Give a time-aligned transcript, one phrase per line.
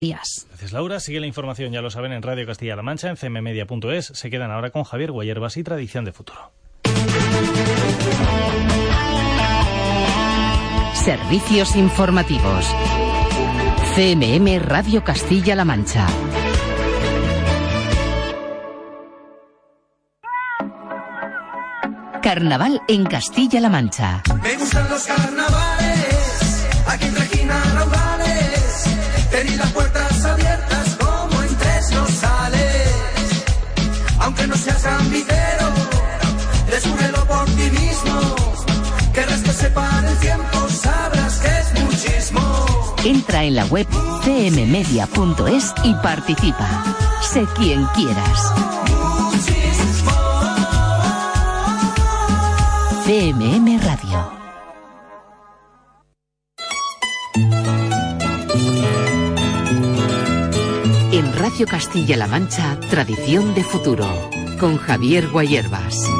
[0.00, 1.00] Gracias, Laura.
[1.00, 4.06] Sigue la información, ya lo saben, en Radio Castilla-La Mancha, en cmmedia.es.
[4.06, 6.52] Se quedan ahora con Javier Guayerbas y Tradición de Futuro.
[10.94, 12.66] Servicios informativos.
[13.94, 16.06] CMM Radio Castilla-La Mancha.
[22.22, 24.22] Carnaval en Castilla-La Mancha.
[24.42, 27.06] Me gustan los carnavales, aquí
[43.04, 43.86] Entra en la web
[44.24, 46.68] cmmedia.es y participa.
[47.20, 48.52] Sé quien quieras.
[53.04, 54.43] CMM Radio.
[61.54, 64.08] En Radio Castilla-La Mancha, Tradición de Futuro,
[64.58, 66.10] con Javier Guayerbas.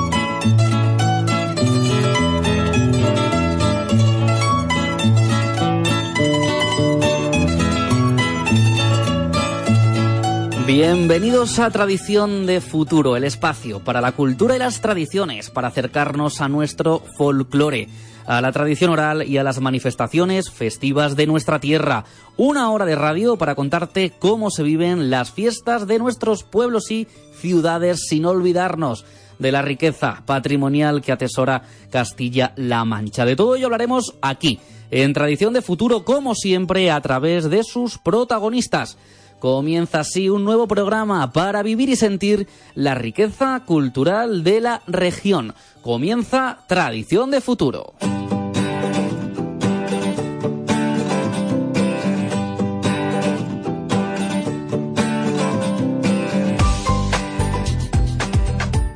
[10.69, 16.41] Bienvenidos a Tradición de Futuro, el espacio para la cultura y las tradiciones, para acercarnos
[16.43, 17.89] a nuestro folclore,
[18.27, 22.05] a la tradición oral y a las manifestaciones festivas de nuestra tierra.
[22.36, 27.06] Una hora de radio para contarte cómo se viven las fiestas de nuestros pueblos y
[27.41, 29.05] ciudades sin olvidarnos
[29.39, 33.24] de la riqueza patrimonial que atesora Castilla-La Mancha.
[33.24, 37.98] De todo ello hablaremos aquí, en Tradición de Futuro, como siempre, a través de sus
[37.98, 38.96] protagonistas.
[39.39, 45.55] Comienza así un nuevo programa para vivir y sentir la riqueza cultural de la región.
[45.83, 47.95] Comienza Tradición de Futuro.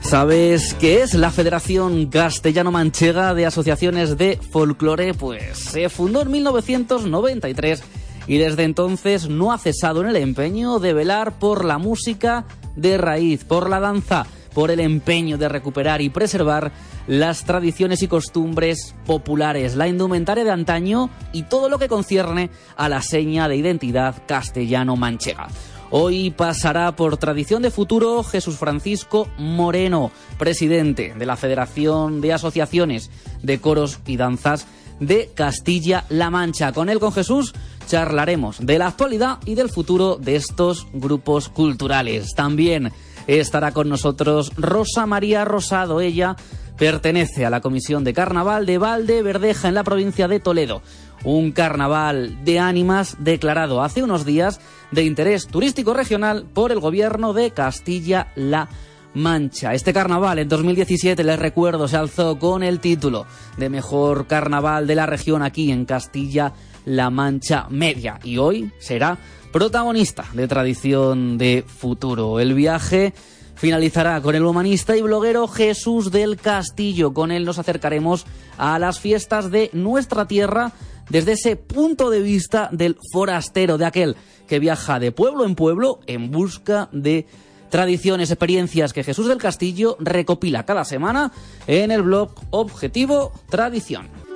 [0.09, 5.13] ¿Sabes qué es la Federación Castellano-Manchega de Asociaciones de Folclore?
[5.13, 7.83] Pues se fundó en 1993
[8.29, 12.45] y desde entonces no ha cesado en el empeño de velar por la música
[12.77, 16.71] de raíz, por la danza, por el empeño de recuperar y preservar
[17.07, 22.89] las tradiciones y costumbres populares, la indumentaria de antaño y todo lo que concierne a
[22.89, 25.49] la seña de identidad castellano-manchega.
[25.91, 33.11] Hoy pasará por tradición de futuro Jesús Francisco Moreno, presidente de la Federación de Asociaciones
[33.43, 34.67] de Coros y Danzas
[35.01, 36.73] de Castilla-La Mancha.
[36.73, 37.55] Con él, con Jesús,
[37.89, 42.35] charlaremos de la actualidad y del futuro de estos grupos culturales.
[42.35, 42.93] También
[43.27, 46.01] estará con nosotros Rosa María Rosado.
[46.01, 46.37] Ella
[46.77, 50.83] pertenece a la Comisión de Carnaval de Valde Verdeja en la provincia de Toledo.
[51.25, 54.61] Un carnaval de ánimas declarado hace unos días
[54.93, 58.69] de interés turístico regional por el gobierno de Castilla-La
[59.15, 59.75] Mancha.
[59.75, 63.27] Este carnaval en 2017, les recuerdo, se alzó con el título
[63.57, 66.55] de mejor carnaval de la región aquí en Castilla-La
[66.87, 69.19] Mancha Media y hoy será
[69.53, 72.41] protagonista de Tradición de Futuro.
[72.41, 73.15] El viaje
[73.55, 77.13] finalizará con el humanista y bloguero Jesús del Castillo.
[77.13, 80.73] Con él nos acercaremos a las fiestas de nuestra tierra
[81.11, 86.01] desde ese punto de vista del forastero, de aquel que viaja de pueblo en pueblo
[86.07, 87.27] en busca de
[87.71, 91.33] tradiciones, experiencias que Jesús del Castillo recopila cada semana
[91.67, 94.28] en el blog Objetivo Tradición.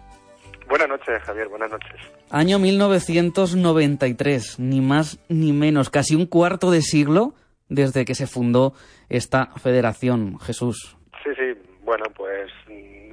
[0.69, 1.94] Buenas noches, Javier, buenas noches.
[2.31, 7.35] Año 1993, ni más ni menos, casi un cuarto de siglo
[7.71, 8.75] desde que se fundó
[9.09, 10.99] esta federación, Jesús.
[11.23, 12.50] Sí, sí, bueno, pues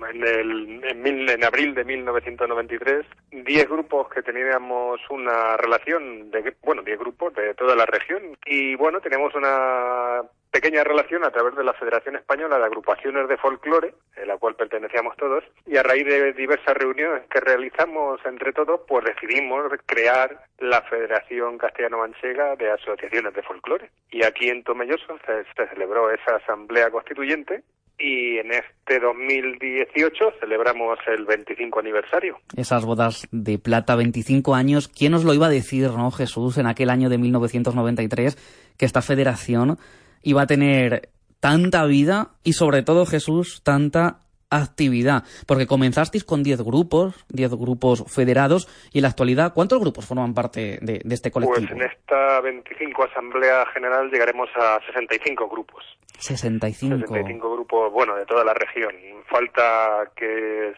[0.10, 6.56] en, el, en, mil, en, abril de 1993, 10 grupos que teníamos una relación, de
[6.64, 10.22] bueno, 10 grupos de toda la región, y bueno, teníamos una
[10.52, 14.56] pequeña relación a través de la Federación Española de Agrupaciones de Folclore, en la cual
[14.56, 20.44] pertenecíamos todos, y a raíz de diversas reuniones que realizamos entre todos, pues decidimos crear
[20.60, 23.90] la Federación Castellano-Manchega de Asociaciones de Folclore.
[24.12, 27.64] Y aquí en Tomelloso se, se celebró esa asamblea constituyente
[27.98, 32.40] y en este 2018 celebramos el 25 aniversario.
[32.56, 34.88] Esas bodas de plata, 25 años.
[34.88, 39.02] ¿Quién nos lo iba a decir, no, Jesús, en aquel año de 1993, que esta
[39.02, 39.78] federación
[40.24, 41.10] iba a tener
[41.40, 44.20] tanta vida y sobre todo, Jesús, tanta
[44.52, 45.24] actividad?
[45.48, 50.34] Porque comenzasteis con 10 grupos, 10 grupos federados, y en la actualidad, ¿cuántos grupos forman
[50.34, 51.68] parte de, de este colectivo?
[51.68, 55.84] Pues en esta 25 Asamblea General llegaremos a 65 grupos.
[56.20, 57.00] 65.
[57.00, 58.94] 65 grupos, bueno, de toda la región.
[59.26, 60.74] Falta que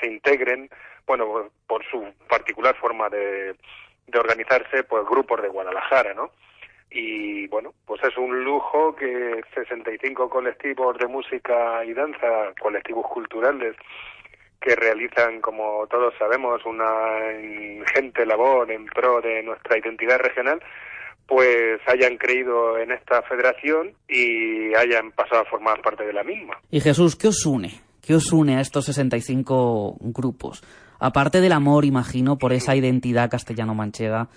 [0.00, 0.70] se integren,
[1.06, 3.54] bueno, por su particular forma de,
[4.06, 6.30] de organizarse, pues grupos de Guadalajara, ¿no?
[6.90, 13.76] Y bueno, pues es un lujo que 65 colectivos de música y danza, colectivos culturales
[14.60, 20.60] que realizan, como todos sabemos, una ingente labor en pro de nuestra identidad regional,
[21.26, 26.58] pues hayan creído en esta federación y hayan pasado a formar parte de la misma.
[26.70, 27.80] Y Jesús, ¿qué os une?
[28.00, 30.62] ¿Qué os une a estos 65 grupos?
[30.98, 34.28] Aparte del amor, imagino, por esa identidad castellano-manchega,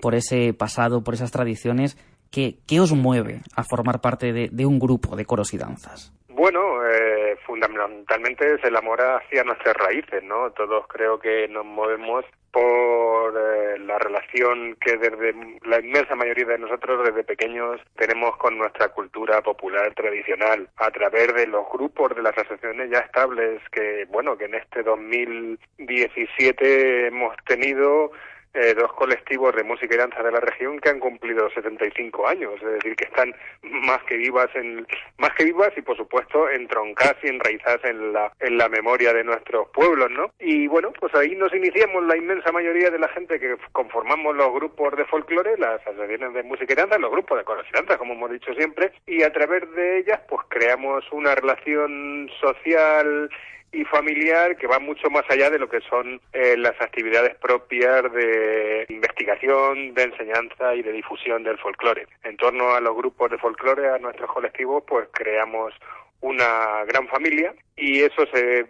[0.00, 1.96] por ese pasado, por esas tradiciones,
[2.30, 6.12] ¿qué, qué os mueve a formar parte de, de, un grupo de coros y danzas?
[6.28, 10.50] Bueno, eh, fundamentalmente es el amor hacia nuestras raíces, ¿no?
[10.50, 15.34] Todos creo que nos movemos por eh, la relación que desde
[15.66, 21.34] la inmensa mayoría de nosotros desde pequeños tenemos con nuestra cultura popular tradicional a través
[21.34, 27.36] de los grupos de las asociaciones ya estables que bueno que en este 2017 hemos
[27.44, 28.12] tenido
[28.54, 32.54] eh, dos colectivos de música y danza de la región que han cumplido 75 años,
[32.62, 34.86] es decir, que están más que vivas en
[35.18, 39.24] más que vivas y por supuesto entroncadas y enraizadas en la en la memoria de
[39.24, 40.30] nuestros pueblos, ¿no?
[40.38, 44.52] Y bueno, pues ahí nos iniciamos la inmensa mayoría de la gente que conformamos los
[44.52, 48.14] grupos de folclore, las asociaciones de música y danza, los grupos de coros danza, como
[48.14, 53.30] hemos dicho siempre, y a través de ellas pues creamos una relación social
[53.76, 58.10] y familiar que va mucho más allá de lo que son eh, las actividades propias
[58.10, 62.06] de investigación, de enseñanza y de difusión del folclore.
[62.24, 65.74] En torno a los grupos de folclore, a nuestros colectivos, pues creamos
[66.22, 68.64] una gran familia y eso se,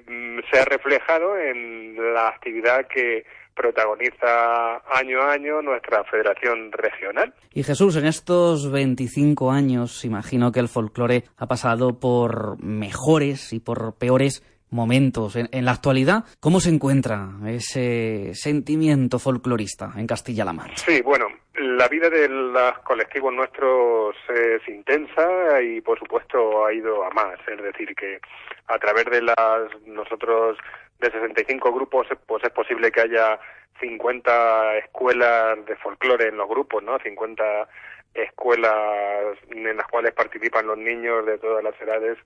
[0.50, 7.32] se ha reflejado en la actividad que protagoniza año a año nuestra federación regional.
[7.54, 13.60] Y Jesús, en estos 25 años, imagino que el folclore ha pasado por mejores y
[13.60, 15.36] por peores momentos.
[15.36, 20.84] En, en, la actualidad, ¿cómo se encuentra ese sentimiento folclorista en Castilla-La Mancha?
[20.84, 21.26] Sí, bueno,
[21.58, 27.38] la vida de los colectivos nuestros es intensa y, por supuesto, ha ido a más.
[27.48, 28.20] Es decir, que
[28.66, 30.58] a través de las nosotros
[31.00, 33.38] de 65 grupos, pues es posible que haya
[33.80, 36.98] 50 escuelas de folclore en los grupos, ¿no?
[36.98, 37.68] 50
[38.14, 42.18] escuelas en las cuales participan los niños de todas las edades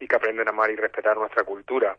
[0.00, 1.96] y que aprenden a amar y respetar nuestra cultura.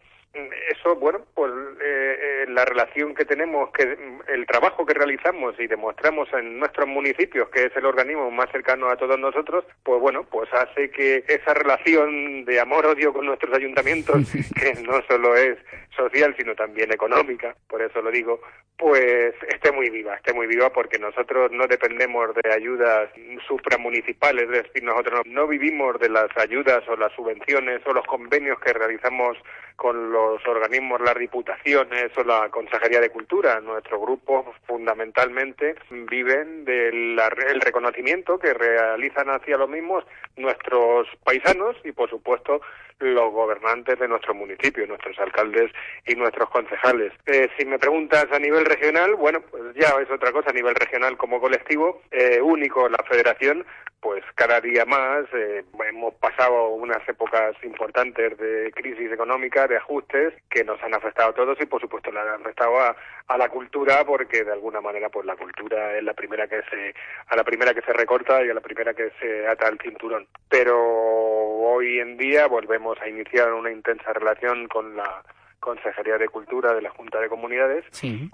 [0.70, 1.52] Eso, bueno, pues
[1.82, 6.88] eh, eh, la relación que tenemos, que el trabajo que realizamos y demostramos en nuestros
[6.88, 11.24] municipios, que es el organismo más cercano a todos nosotros, pues bueno, pues hace que
[11.28, 15.58] esa relación de amor-odio con nuestros ayuntamientos, que no solo es
[15.96, 18.42] social, sino también económica, por eso lo digo,
[18.78, 23.10] pues esté muy viva, esté muy viva porque nosotros no dependemos de ayudas
[23.48, 28.60] supramunicipales, es decir, nosotros no, vivimos de las ayudas o las subvenciones o los convenios
[28.60, 29.38] que realizamos
[29.78, 33.60] con los organismos, las diputaciones o la Consejería de Cultura.
[33.62, 37.20] Nuestro grupo fundamentalmente viven del
[37.62, 40.04] reconocimiento que realizan hacia los mismos
[40.38, 42.62] nuestros paisanos y, por supuesto,
[43.00, 45.72] los gobernantes de nuestro municipio, nuestros alcaldes
[46.06, 47.12] y nuestros concejales.
[47.26, 50.76] Eh, si me preguntas a nivel regional, bueno, pues ya es otra cosa a nivel
[50.76, 53.66] regional como colectivo, eh, único la federación,
[54.06, 60.32] pues cada día más eh, hemos pasado unas épocas importantes de crisis económica, de ajustes
[60.48, 62.96] que nos han afectado a todos y por supuesto le han afectado a,
[63.36, 66.94] la cultura porque de alguna manera pues la cultura es la primera que se
[67.30, 70.28] a la primera que se recorta y a la primera que se ata el cinturón.
[70.50, 75.24] Pero hoy en día volvemos a iniciar una intensa relación con la
[75.66, 77.84] Consejería de Cultura de la Junta de Comunidades,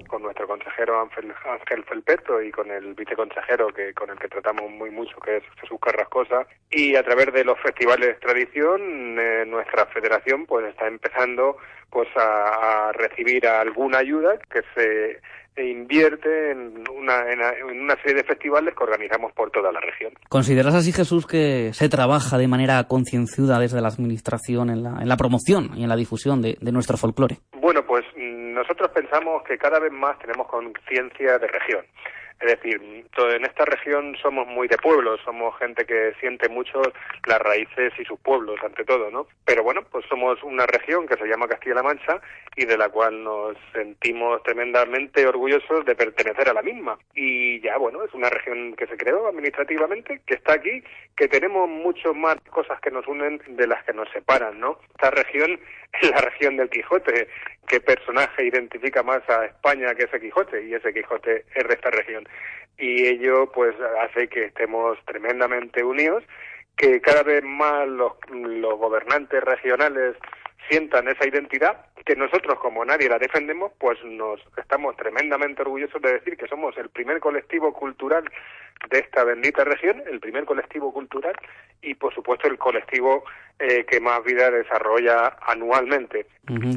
[0.07, 4.69] con nuestro consejero Ángel, Ángel Felpeto y con el viceconsejero que con el que tratamos
[4.69, 6.45] muy mucho, que es Jesús Carrascosa.
[6.69, 11.55] Y a través de los festivales tradición, eh, nuestra federación pues está empezando
[11.89, 15.21] pues a recibir alguna ayuda que se
[15.55, 20.13] e invierte en una, en una serie de festivales que organizamos por toda la región.
[20.29, 25.09] ¿Consideras así, Jesús, que se trabaja de manera concienzuda desde la Administración en la, en
[25.09, 27.37] la promoción y en la difusión de, de nuestro folclore?
[27.53, 31.85] Bueno, pues mm, nosotros pensamos que cada vez más tenemos conciencia de región.
[32.41, 36.81] Es decir, en esta región somos muy de pueblos, somos gente que siente mucho
[37.27, 39.27] las raíces y sus pueblos, ante todo, ¿no?
[39.45, 42.19] Pero bueno, pues somos una región que se llama Castilla-La Mancha
[42.55, 46.97] y de la cual nos sentimos tremendamente orgullosos de pertenecer a la misma.
[47.13, 50.83] Y ya, bueno, es una región que se creó administrativamente, que está aquí,
[51.15, 54.79] que tenemos mucho más cosas que nos unen de las que nos separan, ¿no?
[54.95, 55.59] Esta región
[56.01, 57.27] es la región del Quijote,
[57.67, 61.89] qué personaje identifica más a España que ese Quijote y ese Quijote es de esta
[61.89, 62.27] región.
[62.77, 66.23] Y ello pues hace que estemos tremendamente unidos
[66.75, 70.15] que cada vez más los, los gobernantes regionales
[70.69, 76.13] sientan esa identidad que nosotros como nadie la defendemos pues nos estamos tremendamente orgullosos de
[76.13, 78.23] decir que somos el primer colectivo cultural
[78.89, 81.35] de esta bendita región, el primer colectivo cultural
[81.81, 83.23] y por supuesto el colectivo
[83.59, 86.25] eh, que más vida desarrolla anualmente.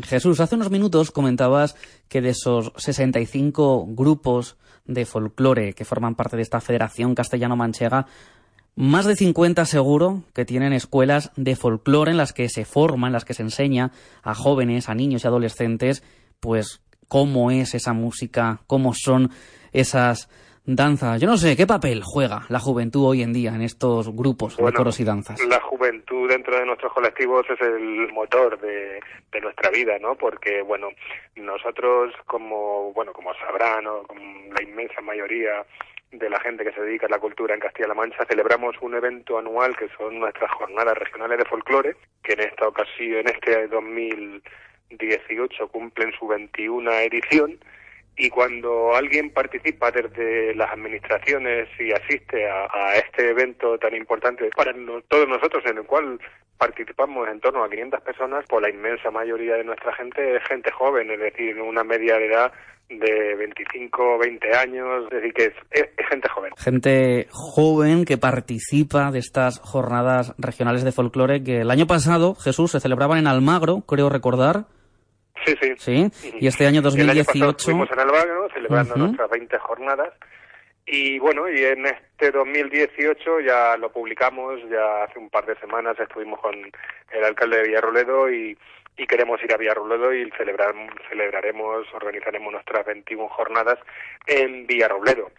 [0.06, 1.74] Jesús, hace unos minutos comentabas
[2.08, 8.06] que de esos 65 grupos de folclore que forman parte de esta Federación Castellano-Manchega,
[8.76, 13.12] más de 50 seguro que tienen escuelas de folclore en las que se forman, en
[13.12, 16.02] las que se enseña a jóvenes, a niños y adolescentes,
[16.40, 19.30] pues cómo es esa música, cómo son
[19.72, 20.28] esas
[20.66, 21.18] danza.
[21.18, 24.72] Yo no sé, ¿qué papel juega la juventud hoy en día en estos grupos de
[24.72, 25.38] coros y danzas?
[25.46, 29.00] La juventud dentro de nuestros colectivos es el motor de,
[29.30, 30.14] de, nuestra vida, ¿no?
[30.14, 30.88] Porque, bueno,
[31.36, 34.02] nosotros como, bueno, como sabrán, ¿no?
[34.04, 34.20] como
[34.52, 35.64] la inmensa mayoría
[36.18, 39.38] de la gente que se dedica a la cultura en Castilla-La Mancha, celebramos un evento
[39.38, 45.68] anual que son nuestras jornadas regionales de folclore, que en esta ocasión, en este 2018,
[45.68, 47.58] cumplen su 21 edición.
[48.16, 54.72] Y cuando alguien participa desde las administraciones y asiste a, este evento tan importante para
[55.08, 56.20] todos nosotros en el cual
[56.58, 60.42] participamos en torno a 500 personas, por pues la inmensa mayoría de nuestra gente es
[60.48, 62.52] gente joven, es decir, una media de edad
[62.88, 66.52] de 25 20 años, es decir, que es, gente joven.
[66.56, 72.72] Gente joven que participa de estas jornadas regionales de folclore que el año pasado, Jesús,
[72.72, 74.66] se celebraban en Almagro, creo recordar.
[75.44, 75.74] Sí, sí.
[75.76, 77.70] Sí, y este año 2018...
[77.70, 80.14] El año en Almagro celebrando nuestras 20 jornadas
[80.86, 85.98] y bueno, y en este 2018 ya lo publicamos, ya hace un par de semanas
[85.98, 88.56] estuvimos con el alcalde de Villarroledo y,
[89.08, 90.74] queremos ir a Villarroledo y celebrar,
[91.08, 93.78] celebraremos, organizaremos nuestras 21 jornadas
[94.26, 95.30] en Villarrobledo.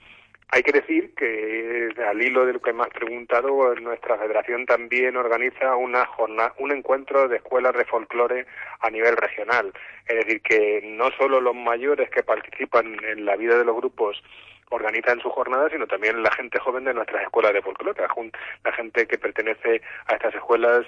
[0.49, 5.17] Hay que decir que al hilo de lo que me has preguntado, nuestra federación también
[5.17, 8.45] organiza una jornada, un encuentro de escuelas de folclore
[8.79, 9.71] a nivel regional.
[10.07, 14.21] Es decir, que no solo los mayores que participan en la vida de los grupos
[14.69, 18.01] organizan su jornada, sino también la gente joven de nuestras escuelas de folclore,
[18.63, 20.85] la gente que pertenece a estas escuelas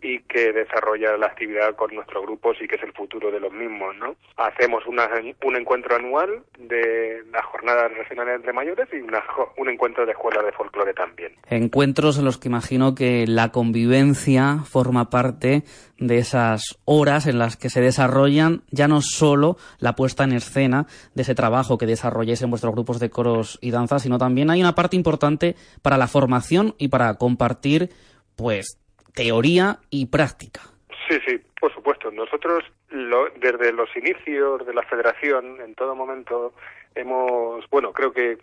[0.00, 3.52] y que desarrolla la actividad con nuestros grupos y que es el futuro de los
[3.52, 4.16] mismos, ¿no?
[4.36, 5.08] Hacemos una,
[5.44, 10.52] un encuentro anual de las jornadas regionales de mayores y un encuentro de escuelas de
[10.52, 11.32] folclore también.
[11.48, 15.64] Encuentros en los que imagino que la convivencia forma parte
[15.98, 20.86] de esas horas en las que se desarrollan ya no solo la puesta en escena
[21.14, 24.60] de ese trabajo que desarrolláis en vuestros grupos de coros y danzas, sino también hay
[24.60, 27.90] una parte importante para la formación y para compartir,
[28.36, 28.78] pues,
[29.18, 30.60] teoría y práctica.
[31.08, 36.52] Sí, sí, Por supuesto, nosotros lo, desde los inicios de la federación, en todo momento,
[36.94, 38.38] hemos, bueno, creo que,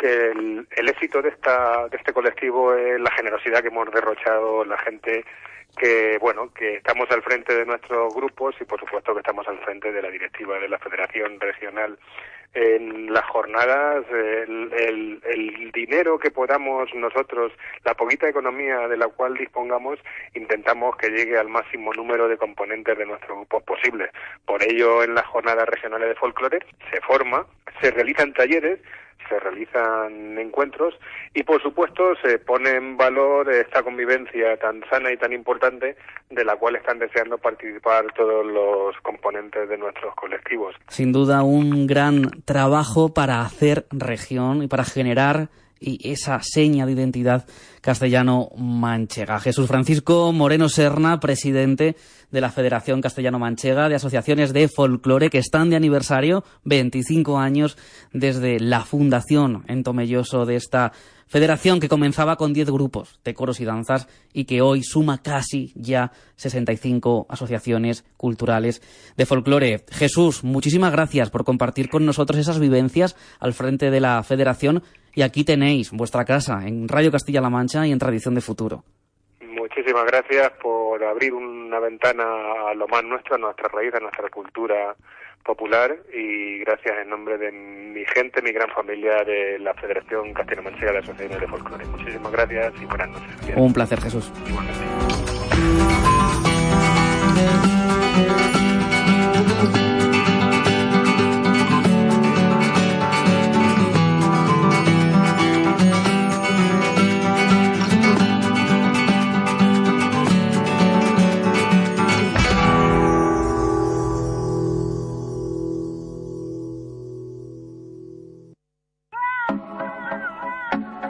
[0.00, 4.78] el, el éxito de, esta, de este colectivo es la generosidad que hemos derrochado la
[4.78, 5.24] gente
[5.76, 9.58] que bueno que estamos al frente de nuestros grupos y por supuesto que estamos al
[9.60, 11.98] frente de la directiva de la Federación Regional.
[12.54, 17.52] En las jornadas el, el, el, dinero que podamos nosotros
[17.84, 19.98] la poquita economía de la cual dispongamos
[20.34, 24.10] intentamos que llegue al máximo número de componentes de nuestros grupos posible
[24.46, 27.44] por ello en las jornadas regionales de folclore se forma
[27.82, 28.78] se realizan talleres
[29.28, 30.94] se realizan encuentros
[31.34, 35.96] y por supuesto se pone en valor esta convivencia tan sana y tan importante
[36.30, 40.74] de la cual están deseando participar todos los componentes de nuestros colectivos.
[40.88, 45.48] Sin duda un gran trabajo para hacer región y para generar
[45.80, 47.46] y esa seña de identidad
[47.80, 49.40] castellano-manchega.
[49.40, 51.96] Jesús Francisco Moreno Serna, presidente
[52.30, 57.76] de la Federación Castellano-Manchega de Asociaciones de Folclore, que están de aniversario, 25 años
[58.12, 60.92] desde la fundación en Tomelloso de esta
[61.28, 65.72] federación que comenzaba con 10 grupos de coros y danzas y que hoy suma casi
[65.74, 68.80] ya 65 asociaciones culturales
[69.16, 69.84] de folclore.
[69.90, 74.82] Jesús, muchísimas gracias por compartir con nosotros esas vivencias al frente de la federación
[75.16, 78.84] y aquí tenéis vuestra casa en Radio Castilla-La Mancha y en Tradición de Futuro.
[79.40, 82.22] Muchísimas gracias por abrir una ventana
[82.70, 84.94] a lo más nuestro, a nuestra raíz, a nuestra cultura
[85.42, 90.92] popular y gracias en nombre de mi gente, mi gran familia de la Federación Castellano-Manchega
[90.92, 91.86] de Asociaciones de Folclore.
[91.86, 93.56] Muchísimas gracias y buenas noches.
[93.56, 94.30] Un placer, Jesús.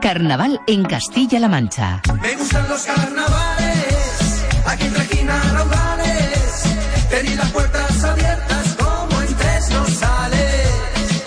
[0.06, 2.00] Carnaval en Castilla-La Mancha.
[2.22, 6.62] Me gustan los carnavales, aquí en Requina Raudales,
[7.10, 11.24] tenéis las puertas abiertas como en tres no sales.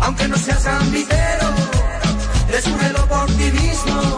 [0.00, 1.48] Aunque no seas gambitero,
[2.50, 4.16] descúbrelo por ti mismo,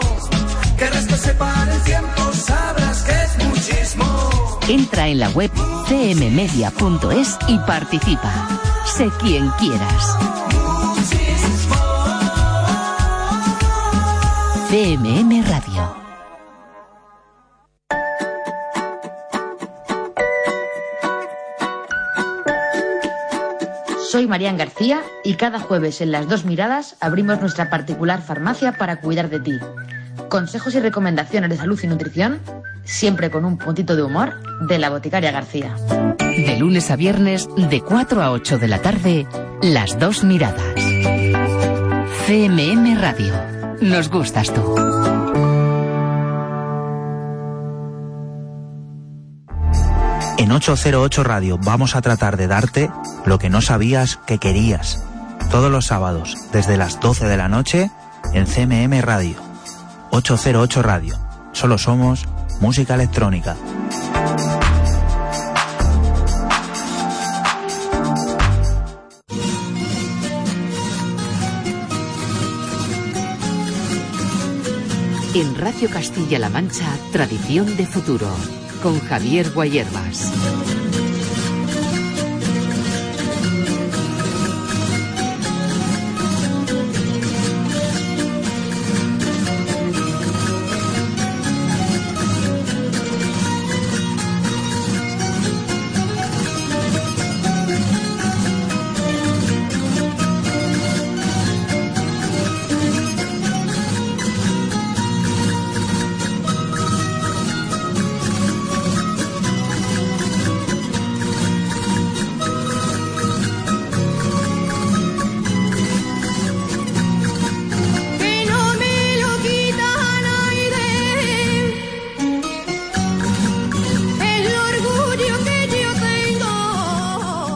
[0.77, 4.59] que el resto se para el tiempo, sabrás que es muchísimo.
[4.69, 5.51] Entra en la web
[5.89, 8.47] cmmedia.es y participa.
[8.85, 10.15] Sé quien quieras.
[14.71, 15.97] CMM Radio.
[24.09, 29.01] Soy Marian García y cada jueves en las dos miradas abrimos nuestra particular farmacia para
[29.01, 29.59] cuidar de ti.
[30.29, 32.39] Consejos y recomendaciones de salud y nutrición,
[32.85, 34.35] siempre con un puntito de humor,
[34.69, 35.75] de la boticaria García.
[36.17, 39.27] De lunes a viernes, de 4 a 8 de la tarde,
[39.61, 40.63] las dos miradas.
[42.25, 43.60] CMM Radio.
[43.81, 44.61] Nos gustas tú.
[50.37, 52.91] En 808 Radio vamos a tratar de darte
[53.25, 55.03] lo que no sabías que querías.
[55.49, 57.89] Todos los sábados, desde las 12 de la noche,
[58.33, 59.37] en CMM Radio.
[60.11, 61.17] 808 Radio.
[61.51, 62.27] Solo somos
[62.59, 63.55] música electrónica.
[75.33, 78.27] En Radio Castilla-La Mancha, Tradición de Futuro,
[78.83, 80.80] con Javier Guayerbas.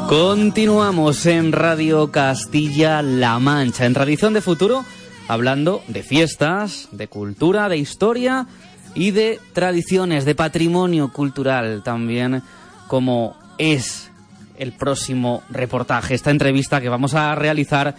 [0.07, 4.85] Continuamos en Radio Castilla-La Mancha, en Tradición de Futuro,
[5.27, 8.45] hablando de fiestas, de cultura, de historia
[8.93, 12.43] y de tradiciones, de patrimonio cultural también,
[12.87, 14.11] como es
[14.59, 17.95] el próximo reportaje, esta entrevista que vamos a realizar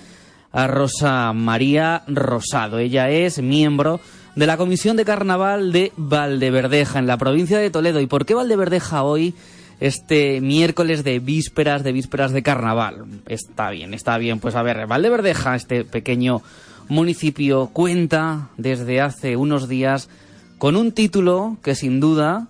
[0.52, 2.78] a Rosa María Rosado.
[2.78, 4.00] Ella es miembro
[4.36, 8.00] de la Comisión de Carnaval de Valdeverdeja, en la provincia de Toledo.
[8.00, 9.34] ¿Y por qué Valdeverdeja hoy
[9.80, 13.04] este miércoles de vísperas, de vísperas de carnaval.
[13.26, 14.40] Está bien, está bien.
[14.40, 16.42] Pues a ver, Valdeverdeja, este pequeño
[16.88, 20.08] municipio, cuenta desde hace unos días
[20.58, 22.48] con un título que sin duda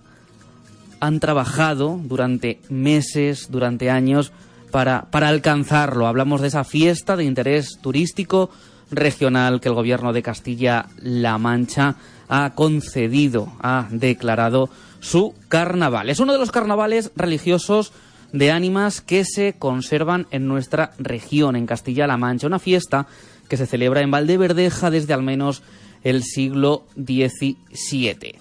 [0.99, 4.31] han trabajado durante meses, durante años,
[4.71, 6.07] para, para alcanzarlo.
[6.07, 8.49] Hablamos de esa fiesta de interés turístico
[8.89, 11.95] regional que el gobierno de Castilla-La Mancha
[12.29, 16.09] ha concedido, ha declarado su carnaval.
[16.09, 17.93] Es uno de los carnavales religiosos
[18.31, 22.47] de ánimas que se conservan en nuestra región, en Castilla-La Mancha.
[22.47, 23.07] Una fiesta
[23.47, 25.63] que se celebra en Valdeverdeja desde al menos
[26.03, 28.35] el siglo XVII.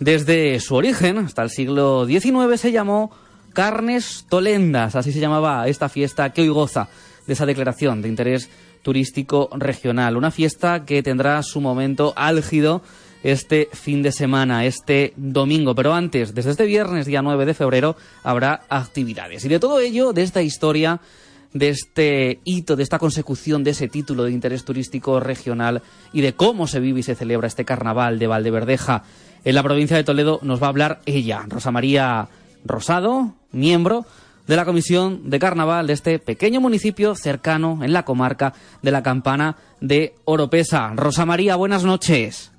[0.00, 3.10] Desde su origen hasta el siglo XIX se llamó
[3.52, 6.88] Carnes Tolendas, así se llamaba esta fiesta que hoy goza
[7.26, 8.48] de esa declaración de interés
[8.82, 10.16] turístico regional.
[10.16, 12.82] Una fiesta que tendrá su momento álgido
[13.22, 15.74] este fin de semana, este domingo.
[15.74, 19.44] Pero antes, desde este viernes, día 9 de febrero, habrá actividades.
[19.44, 21.00] Y de todo ello, de esta historia,
[21.52, 26.34] de este hito, de esta consecución de ese título de interés turístico regional y de
[26.34, 29.04] cómo se vive y se celebra este carnaval de Valdeverdeja
[29.44, 32.28] en la provincia de Toledo, nos va a hablar ella, Rosa María
[32.64, 34.04] Rosado, miembro
[34.46, 39.02] de la Comisión de Carnaval de este pequeño municipio cercano en la comarca de la
[39.02, 40.92] Campana de Oropesa.
[40.96, 42.50] Rosa María, buenas noches.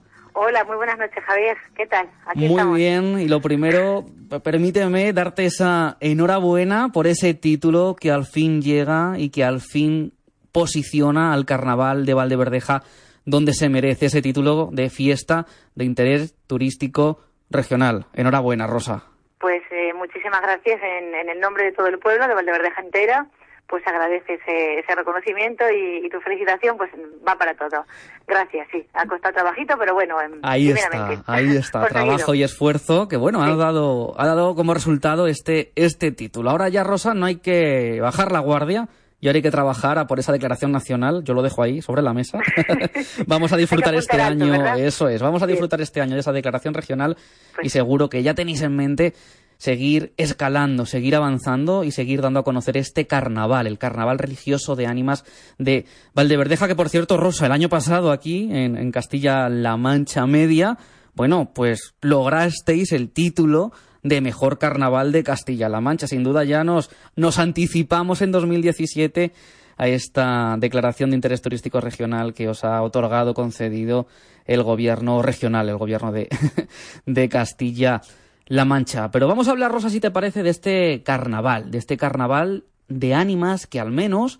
[0.41, 1.57] Hola, muy buenas noches, Javier.
[1.75, 2.09] ¿Qué tal?
[2.25, 4.05] Aquí muy bien, y lo primero,
[4.41, 10.13] permíteme darte esa enhorabuena por ese título que al fin llega y que al fin
[10.53, 12.83] posiciona al Carnaval de Valdeverdeja
[13.25, 18.05] donde se merece ese título de fiesta de interés turístico regional.
[18.13, 19.03] Enhorabuena, Rosa.
[19.41, 23.27] Pues eh, muchísimas gracias en, en, el nombre de todo el pueblo de Valdeverdeja entera
[23.69, 26.89] pues agradece ese, ese reconocimiento y, tu felicitación pues
[27.25, 27.85] va para todo.
[28.27, 28.85] Gracias, sí.
[28.93, 33.55] Ha costado trabajito, pero bueno, ahí está, ahí está, trabajo y esfuerzo que bueno, ha
[33.55, 36.49] dado ha dado como resultado este este título.
[36.49, 38.89] Ahora ya Rosa no hay que bajar la guardia.
[39.21, 42.01] Y ahora hay que trabajar a por esa declaración nacional, yo lo dejo ahí sobre
[42.01, 42.39] la mesa.
[43.27, 46.73] vamos a disfrutar este año, eso es, vamos a disfrutar este año de esa declaración
[46.73, 47.17] regional
[47.53, 49.13] pues y seguro que ya tenéis en mente
[49.59, 54.87] seguir escalando, seguir avanzando y seguir dando a conocer este carnaval, el carnaval religioso de
[54.87, 55.25] ánimas
[55.57, 60.77] de Valdeverdeja, que por cierto, Rosa, el año pasado aquí en, Castilla-La Mancha Media,
[61.13, 66.07] bueno, pues lograsteis el título de mejor carnaval de Castilla-La Mancha.
[66.07, 69.33] Sin duda ya nos, nos anticipamos en 2017
[69.75, 74.07] a esta declaración de interés turístico regional que os ha otorgado, concedido
[74.45, 76.29] el gobierno regional, el gobierno de,
[77.05, 78.01] de Castilla
[78.49, 79.09] la Mancha.
[79.11, 83.13] Pero vamos a hablar, Rosa, si te parece, de este carnaval, de este carnaval de
[83.13, 84.39] ánimas que al menos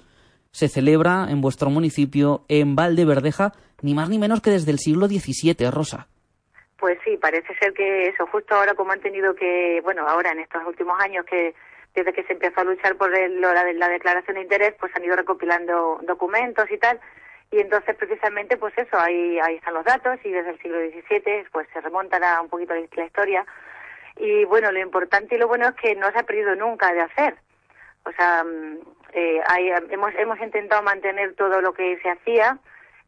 [0.51, 5.07] se celebra en vuestro municipio, en Valdeverdeja, ni más ni menos que desde el siglo
[5.07, 6.07] XVII, Rosa.
[6.79, 10.39] Pues sí, parece ser que eso, justo ahora como han tenido que, bueno, ahora en
[10.39, 11.53] estos últimos años que
[11.93, 15.15] desde que se empezó a luchar por la, la declaración de interés, pues han ido
[15.15, 16.99] recopilando documentos y tal,
[17.51, 21.45] y entonces precisamente pues eso, ahí, ahí están los datos y desde el siglo XVII
[21.51, 23.45] pues se remonta un poquito la historia
[24.19, 27.01] y bueno, lo importante y lo bueno es que no se ha perdido nunca de
[27.01, 27.35] hacer.
[28.03, 28.77] O sea, mm,
[29.13, 29.41] eh,
[29.89, 32.59] hemos, hemos intentado mantener todo lo que se hacía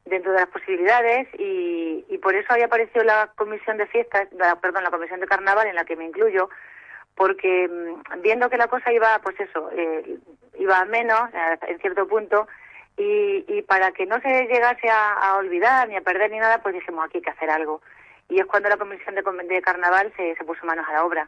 [0.05, 4.27] dentro de las posibilidades y, y por eso ahí apareció la comisión de fiestas,
[4.61, 6.49] perdón, la comisión de carnaval en la que me incluyo,
[7.15, 10.17] porque mm, viendo que la cosa iba, pues eso, eh,
[10.57, 11.29] iba a menos
[11.67, 12.47] en cierto punto
[12.97, 16.61] y, y para que no se llegase a, a olvidar ni a perder ni nada,
[16.63, 17.81] pues dijimos aquí hay que hacer algo
[18.31, 21.27] y es cuando la comisión de, de carnaval se, se puso manos a la obra.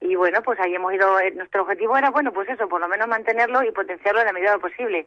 [0.00, 2.88] Y bueno, pues ahí hemos ido, eh, nuestro objetivo era, bueno, pues eso, por lo
[2.88, 5.06] menos mantenerlo y potenciarlo en la medida posible.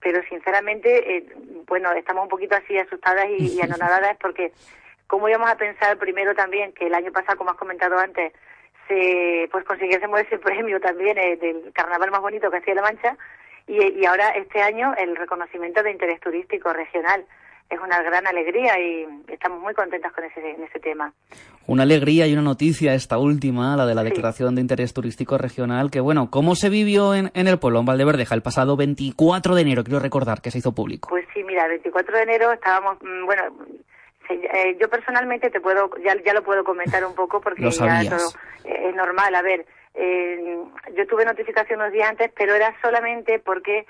[0.00, 1.26] Pero sinceramente, eh,
[1.66, 4.52] bueno, estamos un poquito así asustadas y, y anonadadas porque
[5.06, 8.34] cómo íbamos a pensar primero también que el año pasado, como has comentado antes,
[8.88, 13.16] se pues consiguiésemos ese premio también eh, del carnaval más bonito que hacía La Mancha
[13.66, 17.24] y, y ahora este año el reconocimiento de interés turístico regional
[17.70, 21.12] es una gran alegría y estamos muy contentas con ese, en ese tema.
[21.66, 25.90] Una alegría y una noticia esta última, la de la declaración de interés turístico regional,
[25.90, 29.60] que bueno, ¿cómo se vivió en, en el pueblo, en Valdeverdeja, el pasado 24 de
[29.62, 31.10] enero, quiero recordar, que se hizo público?
[31.10, 33.42] Pues sí, mira, el 24 de enero estábamos, mm, bueno,
[34.30, 38.28] eh, yo personalmente te puedo, ya, ya lo puedo comentar un poco porque ya todo
[38.64, 40.56] eh, es normal, a ver, eh,
[40.96, 43.86] yo tuve notificación unos días antes, pero era solamente porque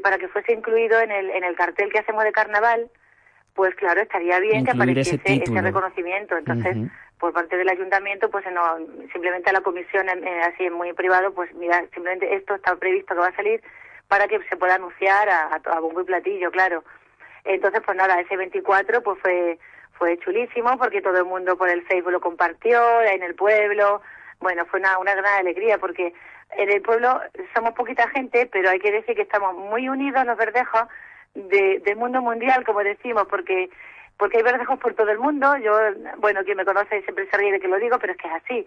[0.00, 2.88] para que fuese incluido en el, en el cartel que hacemos de carnaval,
[3.54, 6.36] pues claro, estaría bien que apareciese ese, reconocimiento.
[6.36, 6.76] Entonces,
[7.18, 8.78] por parte del ayuntamiento, pues no,
[9.12, 13.28] simplemente a la comisión, así muy privado, pues mira, simplemente esto está previsto que va
[13.28, 13.62] a salir
[14.08, 16.84] para que se pueda anunciar a, a, bombo y platillo, claro.
[17.44, 19.58] Entonces, pues nada, ese 24 pues fue
[19.98, 24.02] fue chulísimo porque todo el mundo por el Facebook lo compartió en el pueblo,
[24.40, 26.12] bueno, fue una, una gran alegría porque
[26.56, 27.20] en el pueblo
[27.54, 30.82] somos poquita gente, pero hay que decir que estamos muy unidos los verdejos
[31.34, 33.70] de, del mundo mundial, como decimos, porque
[34.18, 35.56] porque hay verdejos por todo el mundo.
[35.56, 35.72] Yo,
[36.18, 38.34] bueno, quien me conoce siempre se ríe de que lo digo, pero es que es
[38.34, 38.66] así.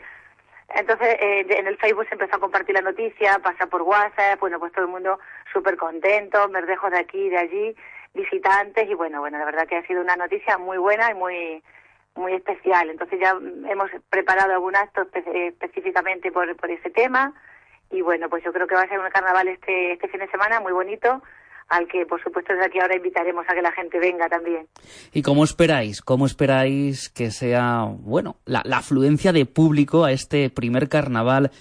[0.76, 4.60] Entonces, eh, en el Facebook se empezó a compartir la noticia, pasa por WhatsApp, bueno,
[4.60, 5.20] pues todo el mundo
[5.54, 7.76] súper contento, verdejos de aquí y de allí,
[8.16, 11.64] visitantes, y bueno, bueno, la verdad que ha sido una noticia muy buena y muy
[12.16, 12.90] muy especial.
[12.90, 13.38] Entonces ya
[13.70, 17.34] hemos preparado algún acto espe- específicamente por, por ese tema,
[17.92, 20.28] y bueno, pues yo creo que va a ser un carnaval este, este fin de
[20.30, 21.22] semana muy bonito,
[21.70, 24.68] al que por supuesto desde aquí ahora invitaremos a que la gente venga también.
[25.14, 26.02] ¿Y cómo esperáis?
[26.02, 31.52] ¿Cómo esperáis que sea, bueno, la, la afluencia de público a este primer carnaval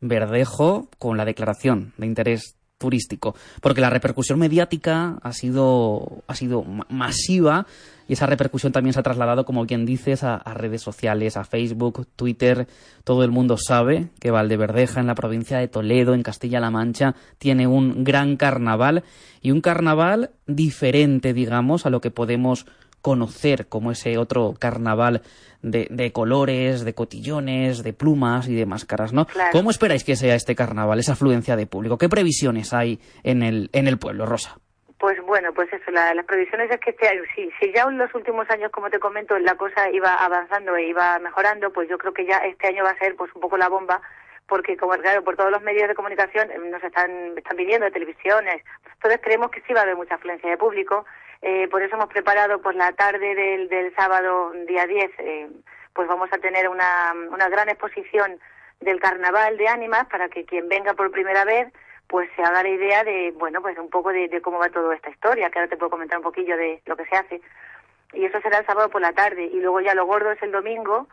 [0.00, 3.34] verdejo con la declaración de interés turístico?
[3.60, 7.66] Porque la repercusión mediática ha sido, ha sido ma- masiva
[8.10, 11.44] y esa repercusión también se ha trasladado, como bien dices, a, a redes sociales, a
[11.44, 12.66] Facebook, Twitter.
[13.04, 17.68] Todo el mundo sabe que Valdeverdeja, en la provincia de Toledo, en Castilla-La Mancha, tiene
[17.68, 19.04] un gran carnaval
[19.40, 22.66] y un carnaval diferente, digamos, a lo que podemos
[23.00, 25.22] conocer como ese otro carnaval
[25.62, 29.26] de, de colores, de cotillones, de plumas y de máscaras, ¿no?
[29.26, 29.50] Claro.
[29.52, 31.96] ¿Cómo esperáis que sea este carnaval, esa afluencia de público?
[31.96, 34.58] ¿Qué previsiones hay en el, en el pueblo, Rosa?
[35.00, 37.96] Pues bueno, pues eso, la- las previsiones es que este año, si, si ya en
[37.96, 41.96] los últimos años, como te comento, la cosa iba avanzando e iba mejorando, pues yo
[41.96, 44.02] creo que ya este año va a ser pues un poco la bomba,
[44.46, 47.92] porque como claro, por todos los medios de comunicación eh, nos están, están viniendo de
[47.92, 51.06] televisiones, entonces creemos que sí va a haber mucha afluencia de público,
[51.40, 55.48] eh, por eso hemos preparado pues la tarde del, del sábado día 10, eh,
[55.94, 58.38] pues vamos a tener una, una gran exposición
[58.80, 61.72] del carnaval de ánimas para que quien venga por primera vez
[62.10, 64.96] pues se haga la idea de, bueno, pues un poco de, de cómo va toda
[64.96, 67.40] esta historia, que ahora te puedo comentar un poquillo de lo que se hace.
[68.12, 69.44] Y eso será el sábado por la tarde.
[69.44, 71.06] Y luego ya lo gordo es el domingo,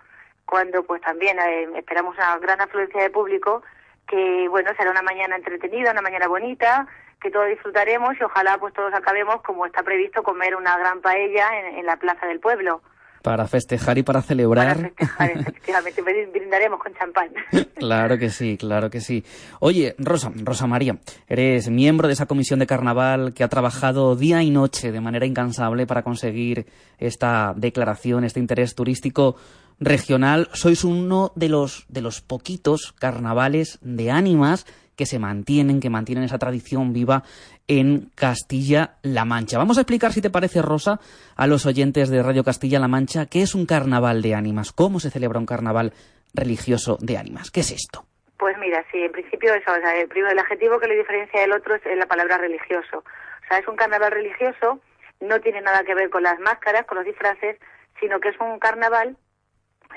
[0.46, 3.62] cuando pues también eh, esperamos una gran afluencia de público,
[4.08, 6.88] que bueno, será una mañana entretenida, una mañana bonita,
[7.22, 11.60] que todos disfrutaremos y ojalá pues todos acabemos, como está previsto, comer una gran paella
[11.60, 12.82] en, en la plaza del pueblo.
[13.28, 14.78] Para festejar y para celebrar.
[14.96, 17.30] Festejar, efectivamente, brin- brindaremos con champán.
[17.78, 19.24] Claro que sí, claro que sí.
[19.60, 24.42] Oye, Rosa, Rosa María, eres miembro de esa comisión de carnaval que ha trabajado día
[24.44, 26.66] y noche de manera incansable para conseguir
[26.98, 29.36] esta declaración, este interés turístico
[29.80, 30.50] regional.
[30.54, 36.24] Sois uno de los, de los poquitos carnavales de ánimas que se mantienen, que mantienen
[36.24, 37.24] esa tradición viva
[37.68, 39.58] en Castilla-La Mancha.
[39.58, 41.00] Vamos a explicar, si te parece, Rosa,
[41.36, 45.12] a los oyentes de Radio Castilla-La Mancha, qué es un carnaval de ánimas, cómo se
[45.12, 45.94] celebra un carnaval
[46.34, 47.52] religioso de ánimas.
[47.52, 48.06] ¿Qué es esto?
[48.38, 51.42] Pues mira, sí, en principio eso, o sea, el, primero, el adjetivo que le diferencia
[51.42, 53.00] del otro es la palabra religioso.
[53.00, 54.80] O sea, es un carnaval religioso,
[55.20, 57.58] no tiene nada que ver con las máscaras, con los disfraces,
[58.00, 59.18] sino que es un carnaval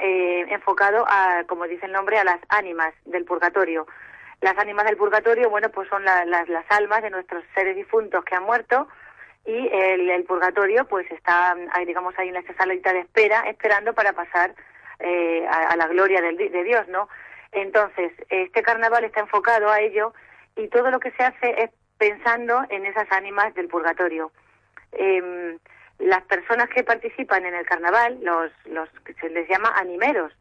[0.00, 3.87] eh, enfocado a, como dice el nombre, a las ánimas del purgatorio.
[4.40, 8.24] Las ánimas del purgatorio, bueno, pues son la- las, las almas de nuestros seres difuntos
[8.24, 8.88] que han muerto
[9.44, 13.94] y el, el purgatorio, pues está, ahí, digamos, ahí en esa salita de espera, esperando
[13.94, 14.55] para pasar
[14.98, 17.09] eh, a, la gloria del de Dios, ¿no?
[17.53, 20.12] Entonces, este carnaval está enfocado a ello
[20.57, 24.31] y todo lo que se hace es pensando en esas ánimas del purgatorio.
[24.92, 25.59] Em,
[25.98, 28.88] las personas que participan en el carnaval, los, los
[29.20, 30.33] se les llama animeros,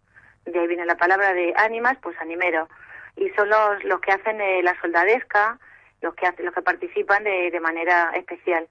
[0.46, 2.70] de ahí viene la palabra de ánimas, pues animero,
[3.16, 5.58] y son los, los que hacen eh, la soldadesca,
[6.02, 8.68] los que hacen, los que participan de, de manera especial.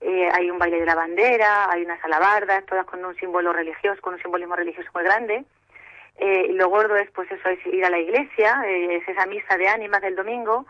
[0.00, 4.00] Eh, hay un baile de la bandera, hay unas alabardas, todas con un símbolo religioso,
[4.02, 5.44] con un simbolismo religioso muy grande.
[6.18, 9.26] Eh, y lo gordo es, pues eso, es ir a la iglesia, eh, es esa
[9.26, 10.66] misa de ánimas del domingo,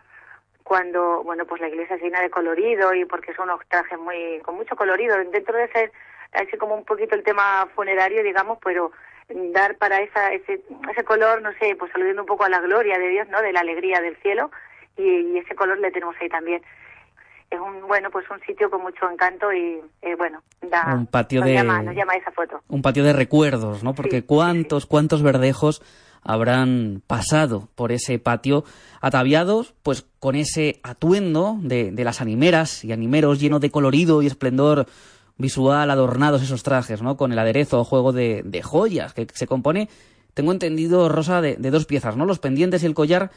[0.64, 4.40] cuando, bueno, pues la iglesia se llena de colorido y porque son unos trajes muy,
[4.40, 5.92] con mucho colorido, dentro de ser
[6.32, 8.90] así como un poquito el tema funerario, digamos, pero
[9.28, 12.98] dar para esa, ese, ese color, no sé, pues aludiendo un poco a la gloria
[12.98, 13.40] de Dios, ¿no?
[13.42, 14.50] De la alegría del cielo
[14.96, 16.62] y, y ese color le tenemos ahí también.
[17.50, 21.40] Es un, bueno, pues un sitio con mucho encanto y, eh, bueno, da, Un patio
[21.40, 22.60] nos de- llama, nos llama esa foto.
[22.68, 23.94] Un patio de recuerdos, ¿no?
[23.94, 25.80] Porque cuántos, cuántos verdejos
[26.22, 28.64] habrán pasado por ese patio
[29.00, 34.26] ataviados, pues con ese atuendo de, de las animeras y animeros lleno de colorido y
[34.26, 34.86] esplendor
[35.38, 37.16] visual, adornados esos trajes, ¿no?
[37.16, 39.88] Con el aderezo o juego de, de joyas que se compone,
[40.34, 42.24] tengo entendido, Rosa, de, de dos piezas, ¿no?
[42.26, 43.30] Los pendientes y el collar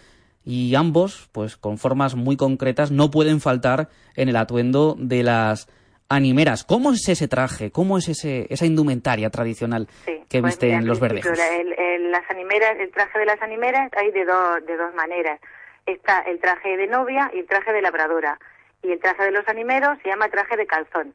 [0.46, 5.68] y ambos, pues con formas muy concretas, no pueden faltar en el atuendo de las
[6.08, 6.64] animeras.
[6.64, 7.72] ¿Cómo es ese traje?
[7.72, 11.38] ¿Cómo es ese, esa indumentaria tradicional que Pues viste mira, en los verdejos?
[11.38, 14.94] la- el, el- las animeras, el traje de las animeras hay de, dos de dos
[14.96, 15.40] maneras.
[15.86, 18.40] Está el traje de novia y el traje de labradora.
[18.82, 21.14] Y el traje de los animeros se llama traje de calzón.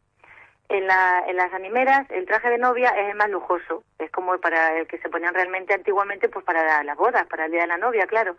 [0.69, 4.39] En, la, en las animeras el traje de novia es el más lujoso, es como
[4.39, 7.67] para el que se ponían realmente antiguamente pues para las bodas, para el día de
[7.67, 8.35] la novia, claro.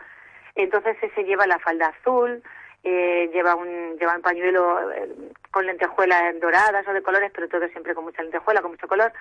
[0.56, 2.42] Entonces se lleva la falda azul,
[2.84, 5.10] eh, lleva un lleva un pañuelo eh,
[5.52, 9.14] con lentejuelas doradas o de colores, pero todo siempre con mucha lentejuela, con mucho color.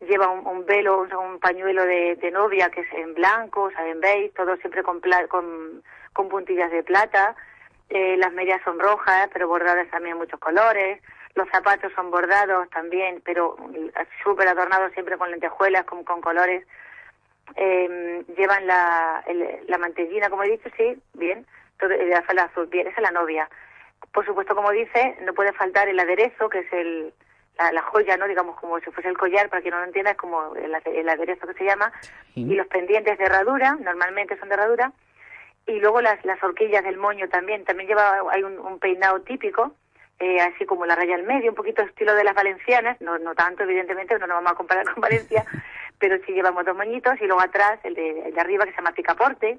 [0.00, 4.00] Lleva un, velo, un, pañuelo de, de, novia que es en blanco, o sea, en
[4.00, 7.36] beige, todo siempre con, pla con puntillas de plata.
[7.94, 10.98] Eh, las medias son rojas, pero bordadas también en muchos colores.
[11.34, 13.56] Los zapatos son bordados también, pero
[14.22, 16.66] súper adornados siempre con lentejuelas, con, con colores.
[17.56, 21.46] Eh, llevan la, el, la mantellina, como he dicho, sí, bien.
[21.78, 23.48] Todo, la falda azul, bien, esa es la novia.
[24.12, 27.14] Por supuesto, como dice, no puede faltar el aderezo, que es el,
[27.58, 28.28] la, la, joya, ¿no?
[28.28, 31.08] Digamos, como si fuese el collar, para quien no lo entienda, es como el, el
[31.08, 31.92] aderezo que se llama.
[32.34, 32.42] Sí.
[32.42, 34.92] Y los pendientes de herradura, normalmente son de herradura.
[35.66, 37.64] Y luego las, las horquillas del moño también.
[37.64, 39.74] También lleva, hay un, un peinado típico,
[40.22, 43.34] eh, así como la raya al medio, un poquito estilo de las valencianas, no, no
[43.34, 45.44] tanto, evidentemente, no nos vamos a comparar con Valencia,
[45.98, 48.76] pero sí llevamos dos moñitos y luego atrás el de, el de arriba que se
[48.76, 49.58] llama picaporte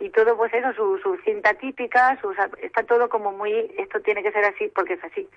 [0.00, 2.32] y todo pues eso, su, su cinta típica, su,
[2.62, 5.28] está todo como muy, esto tiene que ser así porque es así.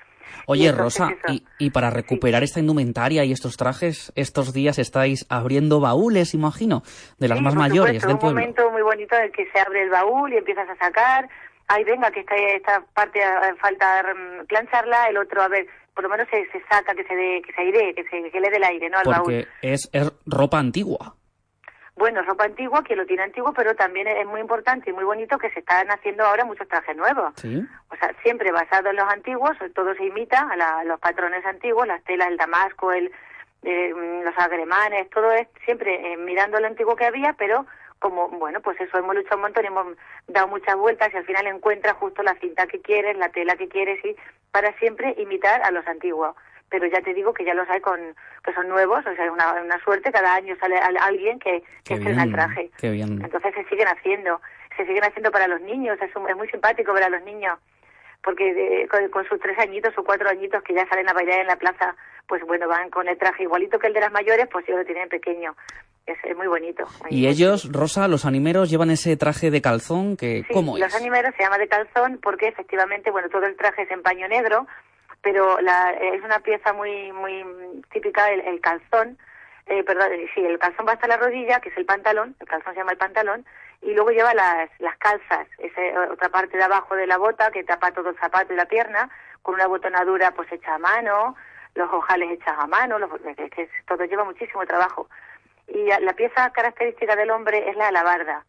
[0.47, 2.45] Oye, y Rosa, y, y, para recuperar sí.
[2.45, 6.83] esta indumentaria y estos trajes, estos días estáis abriendo baúles, imagino,
[7.19, 8.39] de las sí, más mayores supuesto, del pueblo.
[8.39, 11.27] Un momento muy bonito en el que se abre el baúl y empiezas a sacar,
[11.73, 13.19] ay venga, que esta, esta parte
[13.59, 14.03] falta
[14.47, 17.53] plancharla, el otro, a ver, por lo menos se, se saca, que se dé, que
[17.53, 18.97] se aire, que se que le dé el aire, ¿no?
[18.97, 19.47] Al Porque baúl.
[19.61, 21.15] es, es ropa antigua.
[21.95, 25.37] Bueno, ropa antigua, quien lo tiene antiguo, pero también es muy importante y muy bonito
[25.37, 27.33] que se están haciendo ahora muchos trajes nuevos.
[27.35, 27.63] ¿Sí?
[27.89, 31.45] O sea, siempre basado en los antiguos, todo se imita a, la, a los patrones
[31.45, 33.11] antiguos, las telas, el damasco, el,
[33.61, 37.65] eh, los agremanes, todo es siempre eh, mirando lo antiguo que había, pero
[38.03, 39.87] como, bueno, pues eso, hemos luchado un montón, hemos
[40.27, 43.69] dado muchas vueltas y al final encuentras justo la cinta que quieres, la tela que
[43.69, 44.13] quieres y
[44.51, 46.35] para siempre imitar a los antiguos
[46.69, 47.99] pero ya te digo que ya los hay con
[48.43, 51.93] que son nuevos, o sea, es una, una suerte, cada año sale alguien que, que
[51.93, 52.71] estrena el traje.
[52.79, 53.21] Qué bien.
[53.23, 54.41] Entonces se siguen haciendo,
[54.75, 57.59] se siguen haciendo para los niños, es, un, es muy simpático ver a los niños,
[58.23, 61.41] porque de, con, con, sus tres añitos o cuatro añitos que ya salen a bailar
[61.41, 61.95] en la plaza,
[62.27, 64.85] pues bueno, van con el traje igualito que el de las mayores, pues ellos lo
[64.85, 65.55] tienen pequeño.
[66.05, 66.85] Es, es muy bonito.
[67.01, 70.83] Muy y ellos, Rosa, los animeros llevan ese traje de calzón que, sí, ¿cómo es?
[70.83, 74.27] los animeros se llama de calzón porque efectivamente, bueno, todo el traje es en paño
[74.27, 74.67] negro,
[75.23, 77.43] pero la, es una pieza muy muy
[77.91, 79.17] típica el, el calzón
[79.65, 82.73] eh, perdón sí el calzón va hasta la rodilla que es el pantalón el calzón
[82.73, 83.45] se llama el pantalón
[83.81, 87.63] y luego lleva las las calzas esa otra parte de abajo de la bota que
[87.63, 89.09] tapa todo el zapato y la pierna
[89.41, 91.35] con una botonadura pues hecha a mano
[91.73, 95.09] los ojales hechas a mano los, que todo lleva muchísimo trabajo
[95.67, 98.45] y la pieza característica del hombre es la alabarda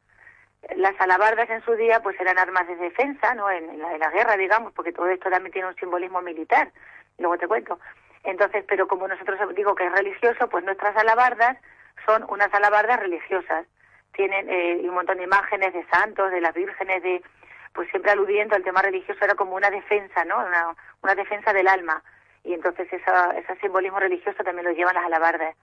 [0.76, 3.50] las alabardas en su día pues eran armas de defensa, ¿no?
[3.50, 6.70] En, la, en, la, guerra, digamos, porque todo esto también tiene un simbolismo militar,
[7.18, 7.78] luego te cuento.
[8.24, 11.58] Entonces, pero como nosotros digo que es religioso, pues nuestras alabardas
[12.06, 13.66] son unas alabardas religiosas.
[14.14, 17.22] Tienen eh, un montón de imágenes de santos, de las vírgenes, de
[17.74, 20.38] pues siempre aludiendo al tema religioso era como una defensa, ¿no?
[20.38, 22.02] Una, una defensa del alma.
[22.44, 25.56] Y entonces esa, ese simbolismo religioso también lo llevan las alabardas.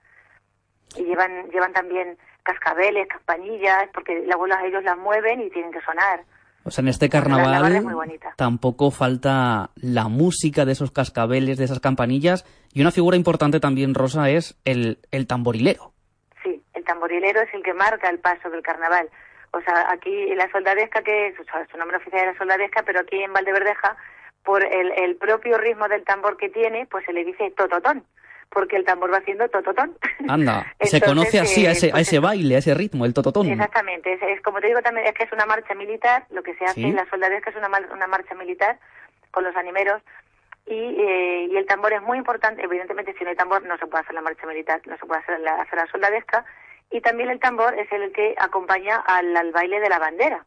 [0.96, 5.80] Y llevan, llevan también cascabeles, campanillas, porque la bola ellos las mueven y tienen que
[5.80, 6.24] sonar.
[6.64, 7.84] O sea, en este carnaval
[8.36, 13.94] tampoco falta la música de esos cascabeles, de esas campanillas, y una figura importante también,
[13.94, 15.92] Rosa, es el, el tamborilero.
[16.42, 19.10] Sí, el tamborilero es el que marca el paso del carnaval.
[19.52, 22.82] O sea, aquí la soldadesca, que es, o sea, su nombre oficial es la soldadesca,
[22.84, 23.96] pero aquí en Valdeverdeja,
[24.44, 28.04] por el, el propio ritmo del tambor que tiene, pues se le dice tototón
[28.52, 29.96] porque el tambor va haciendo tototón.
[30.28, 33.04] Anda, Entonces, se conoce así eh, a ese, pues a ese baile, a ese ritmo,
[33.04, 33.48] el tototón.
[33.48, 36.54] Exactamente, es, es, como te digo también, es que es una marcha militar, lo que
[36.54, 36.84] se hace ¿Sí?
[36.84, 38.78] en la soldadesca es una, una marcha militar
[39.30, 40.02] con los animeros
[40.66, 43.86] y, eh, y el tambor es muy importante, evidentemente si no hay tambor no se
[43.86, 46.44] puede hacer la marcha militar, no se puede hacer la, hacer la soldadesca
[46.90, 50.44] y también el tambor es el que acompaña al, al baile de la bandera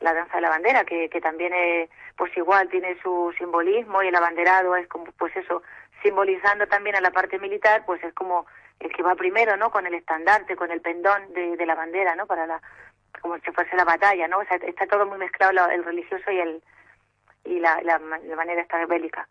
[0.00, 4.08] la danza de la bandera, que, que también es, pues igual tiene su simbolismo y
[4.08, 5.62] el abanderado es como, pues eso,
[6.02, 8.46] simbolizando también a la parte militar, pues es como
[8.80, 9.70] el que va primero, ¿no?
[9.70, 12.26] Con el estandarte, con el pendón de, de la bandera, ¿no?
[12.26, 12.60] Para la,
[13.20, 14.38] como si fuese la batalla, ¿no?
[14.38, 16.62] O sea, está todo muy mezclado el religioso y el,
[17.44, 19.28] y la, la, la, manera esta bélica.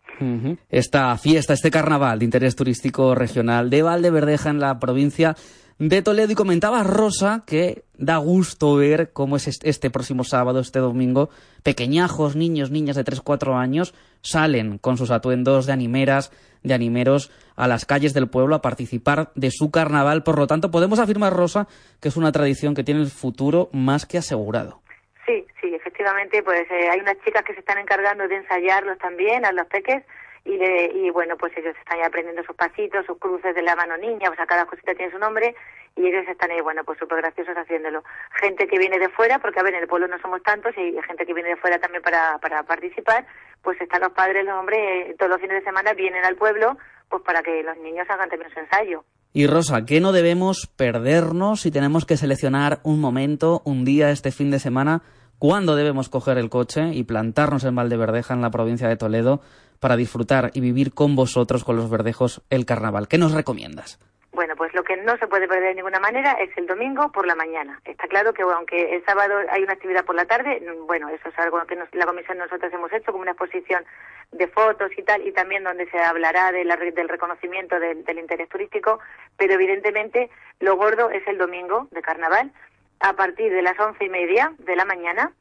[0.70, 5.36] Esta fiesta, este carnaval de interés turístico regional de Valdeverdeja en la provincia
[5.80, 10.80] de Toledo y comentaba Rosa que da gusto ver cómo es este próximo sábado, este
[10.80, 11.30] domingo,
[11.64, 16.32] pequeñajos, niños, niñas de 3, 4 años salen con sus atuendos de animeras,
[16.68, 20.24] de animeros a las calles del pueblo a participar de su carnaval.
[20.24, 21.68] Por lo tanto, podemos afirmar, Rosa,
[22.02, 24.82] que es una tradición que tiene el futuro más que asegurado.
[25.26, 29.44] Sí, sí, efectivamente, pues eh, hay unas chicas que se están encargando de ensayarlos también
[29.46, 30.04] a los peques
[30.46, 33.76] y, le- y bueno, pues ellos están ahí aprendiendo sus pasitos, sus cruces de la
[33.76, 35.54] mano niña, o sea, cada cosita tiene su nombre
[35.98, 38.04] y ellos están ahí, bueno, pues súper graciosos haciéndolo.
[38.40, 40.96] Gente que viene de fuera, porque a ver, en el pueblo no somos tantos y
[41.08, 43.26] gente que viene de fuera también para, para participar,
[43.64, 46.78] pues están los padres, los hombres, eh, todos los fines de semana vienen al pueblo,
[47.10, 49.04] pues para que los niños hagan también su ensayo.
[49.34, 54.32] Y Rosa, ¿qué no debemos perdernos si tenemos que seleccionar un momento, un día este
[54.32, 55.02] fin de semana?
[55.40, 59.42] ¿Cuándo debemos coger el coche y plantarnos en Valdeverdeja, en la provincia de Toledo,
[59.80, 63.08] para disfrutar y vivir con vosotros, con los verdejos, el carnaval?
[63.08, 64.00] ¿Qué nos recomiendas?
[64.38, 67.26] Bueno, pues lo que no se puede perder de ninguna manera es el domingo por
[67.26, 67.82] la mañana.
[67.84, 71.30] Está claro que aunque el sábado hay una actividad por la tarde, mm, bueno, eso
[71.30, 73.84] es algo que nos- la comisión nosotros hemos hecho como una exposición
[74.32, 78.20] de fotos y tal, y también donde se hablará de la del reconocimiento del, del
[78.20, 79.00] interés turístico,
[79.38, 80.30] pero evidentemente
[80.60, 82.52] lo gordo es el domingo de carnaval.
[83.00, 85.32] A partir de las once y media de la mañana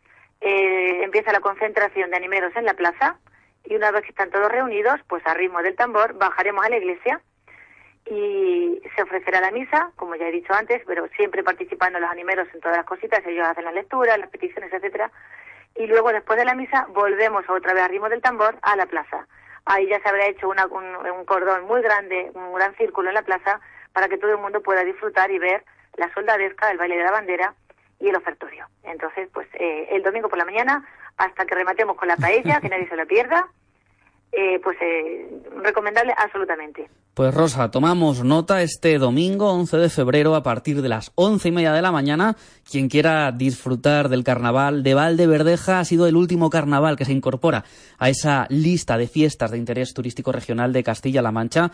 [0.40, 3.18] eh, empieza la concentración de animeros en la plaza
[3.66, 6.78] y una vez que están todos reunidos, pues a ritmo del tambor bajaremos a la
[6.78, 7.20] iglesia
[8.06, 12.48] y se ofrecerá la misa, como ya he dicho antes, pero siempre participando los animeros
[12.54, 15.10] en todas las cositas, ellos hacen la lectura, las peticiones, etcétera,
[15.74, 18.86] y luego después de la misa volvemos otra vez a ritmo del tambor a la
[18.86, 19.26] plaza.
[19.64, 23.14] Ahí ya se habrá hecho una- un, un cordón muy grande, un gran círculo en
[23.14, 23.60] la plaza
[23.92, 25.64] para que todo el mundo pueda disfrutar y ver
[25.96, 27.54] la soldadesca, el baile de la bandera
[27.98, 28.66] y el ofertorio.
[28.84, 30.86] Entonces, pues eh, el domingo por la mañana
[31.16, 33.48] hasta que rematemos con la paella, que nadie se la pierda,
[34.36, 36.90] eh, pues eh, recomendable absolutamente.
[37.14, 41.52] Pues Rosa, tomamos nota este domingo 11 de febrero a partir de las once y
[41.52, 42.36] media de la mañana.
[42.70, 47.64] Quien quiera disfrutar del carnaval de Valdeverdeja ha sido el último carnaval que se incorpora
[47.96, 51.70] a esa lista de fiestas de interés turístico regional de Castilla-La Mancha.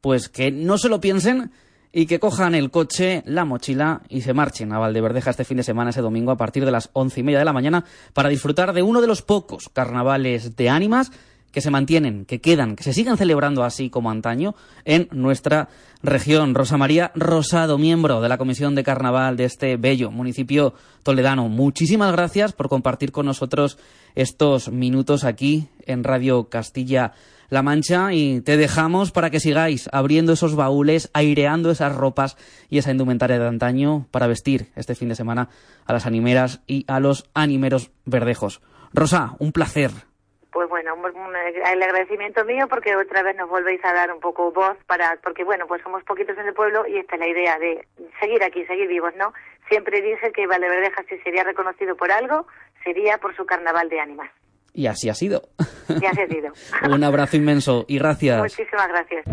[0.00, 1.50] Pues que no se lo piensen
[1.92, 5.62] y que cojan el coche, la mochila y se marchen a Valdeverdeja este fin de
[5.62, 8.72] semana, ese domingo, a partir de las once y media de la mañana, para disfrutar
[8.72, 11.12] de uno de los pocos carnavales de ánimas
[11.56, 14.54] que se mantienen, que quedan, que se siguen celebrando así como antaño
[14.84, 15.70] en nuestra
[16.02, 16.54] región.
[16.54, 21.48] Rosa María Rosado, miembro de la Comisión de Carnaval de este bello municipio toledano.
[21.48, 23.78] Muchísimas gracias por compartir con nosotros
[24.14, 27.12] estos minutos aquí en Radio Castilla
[27.48, 32.36] la Mancha y te dejamos para que sigáis abriendo esos baúles, aireando esas ropas
[32.68, 35.48] y esa indumentaria de antaño para vestir este fin de semana
[35.86, 38.60] a las animeras y a los animeros verdejos.
[38.92, 39.90] Rosa, un placer.
[40.52, 44.20] Pues bueno, un- un- el agradecimiento mío porque otra vez nos volvéis a dar un
[44.20, 47.28] poco voz para, porque bueno, pues somos poquitos en el pueblo y esta es la
[47.28, 47.86] idea de
[48.20, 49.32] seguir aquí, seguir vivos, ¿no?
[49.68, 52.46] Siempre dije que Valdeverdeja si sería reconocido por algo,
[52.84, 54.30] sería por su carnaval de ánimas.
[54.72, 55.42] Y así ha sido.
[55.88, 56.52] Y así ha sido.
[56.94, 58.38] un abrazo inmenso y gracias.
[58.38, 59.24] Muchísimas gracias.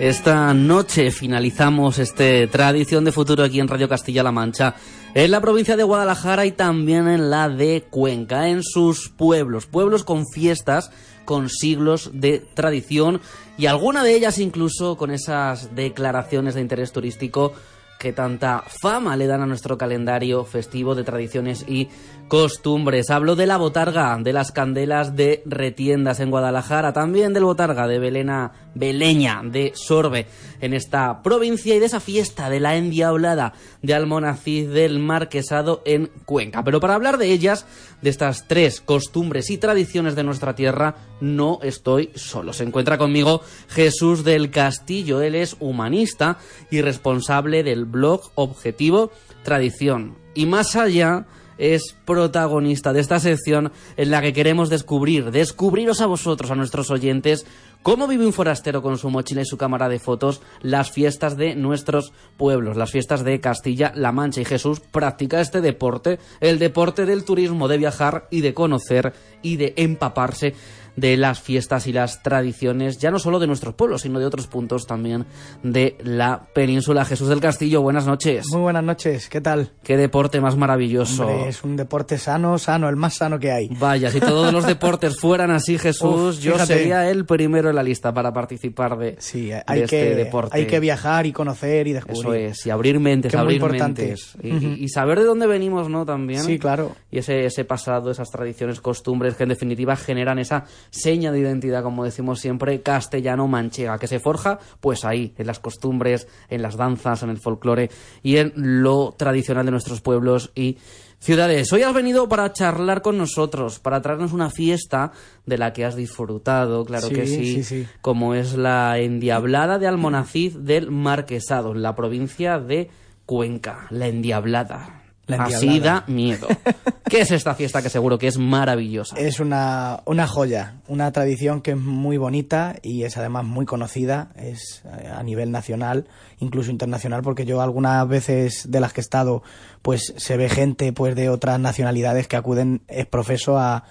[0.00, 4.74] Esta noche finalizamos este Tradición de Futuro aquí en Radio Castilla-La Mancha,
[5.12, 10.02] en la provincia de Guadalajara y también en la de Cuenca, en sus pueblos, pueblos
[10.02, 10.90] con fiestas,
[11.26, 13.20] con siglos de tradición
[13.58, 17.52] y alguna de ellas incluso con esas declaraciones de interés turístico
[17.98, 21.88] que tanta fama le dan a nuestro calendario festivo de tradiciones y
[22.30, 23.10] costumbres.
[23.10, 27.98] Hablo de la botarga, de las candelas de retiendas en Guadalajara, también del botarga de
[27.98, 30.28] Belena Beleña, de Sorbe,
[30.60, 33.52] en esta provincia, y de esa fiesta de la endiablada
[33.82, 36.62] de Almonacid del Marquesado en Cuenca.
[36.62, 37.66] Pero para hablar de ellas,
[38.00, 42.52] de estas tres costumbres y tradiciones de nuestra tierra, no estoy solo.
[42.52, 45.20] Se encuentra conmigo Jesús del Castillo.
[45.20, 46.38] Él es humanista
[46.70, 49.10] y responsable del blog Objetivo
[49.42, 50.16] Tradición.
[50.32, 51.26] Y más allá
[51.60, 56.90] es protagonista de esta sección en la que queremos descubrir, descubriros a vosotros, a nuestros
[56.90, 57.46] oyentes,
[57.82, 61.54] cómo vive un forastero con su mochila y su cámara de fotos las fiestas de
[61.54, 64.40] nuestros pueblos, las fiestas de Castilla-La Mancha.
[64.40, 69.56] Y Jesús practica este deporte, el deporte del turismo, de viajar y de conocer y
[69.56, 70.54] de empaparse
[71.00, 74.46] de las fiestas y las tradiciones, ya no solo de nuestros pueblos, sino de otros
[74.46, 75.24] puntos también
[75.62, 77.04] de la península.
[77.04, 78.46] Jesús del Castillo, buenas noches.
[78.50, 79.70] Muy buenas noches, ¿qué tal?
[79.82, 81.26] Qué deporte más maravilloso.
[81.26, 83.68] Hombre, es un deporte sano, sano, el más sano que hay.
[83.78, 87.82] Vaya, si todos los deportes fueran así, Jesús, Uf, yo sería el primero en la
[87.82, 90.56] lista para participar de, Sí, de hay, este deporte.
[90.56, 92.20] hay que viajar y conocer y descubrir.
[92.20, 94.02] Eso es, y abrir mentes, abrir importante.
[94.02, 94.36] mentes.
[94.42, 96.04] Y, saber de dónde venimos, ¿no?
[96.04, 96.42] También.
[96.42, 96.94] Sí, claro.
[97.10, 101.82] Y ese, ese pasado, esas tradiciones, costumbres que en definitiva generan esa seña de identidad,
[101.82, 107.22] como decimos siempre, castellano-manchega, que se forja pues ahí, en las costumbres, en las danzas,
[107.22, 107.90] en el folclore
[108.22, 110.78] y en lo tradicional de nuestros pueblos y
[111.22, 115.12] Ciudades, hoy has venido para charlar con nosotros, para traernos una fiesta
[115.44, 117.86] de la que has disfrutado, claro Sí, que sí, sí, sí.
[118.00, 122.88] como es la Endiablada de Almonacid del Marquesado, en la provincia de
[123.26, 124.99] Cuenca, la Endiablada.
[125.38, 126.48] Así da miedo.
[127.08, 129.16] ¿Qué es esta fiesta que seguro que es maravillosa?
[129.16, 134.30] Es una, una joya, una tradición que es muy bonita y es además muy conocida,
[134.36, 136.06] es eh, a nivel nacional,
[136.38, 139.42] incluso internacional, porque yo algunas veces de las que he estado,
[139.82, 143.84] pues se ve gente pues de otras nacionalidades que acuden es profeso a,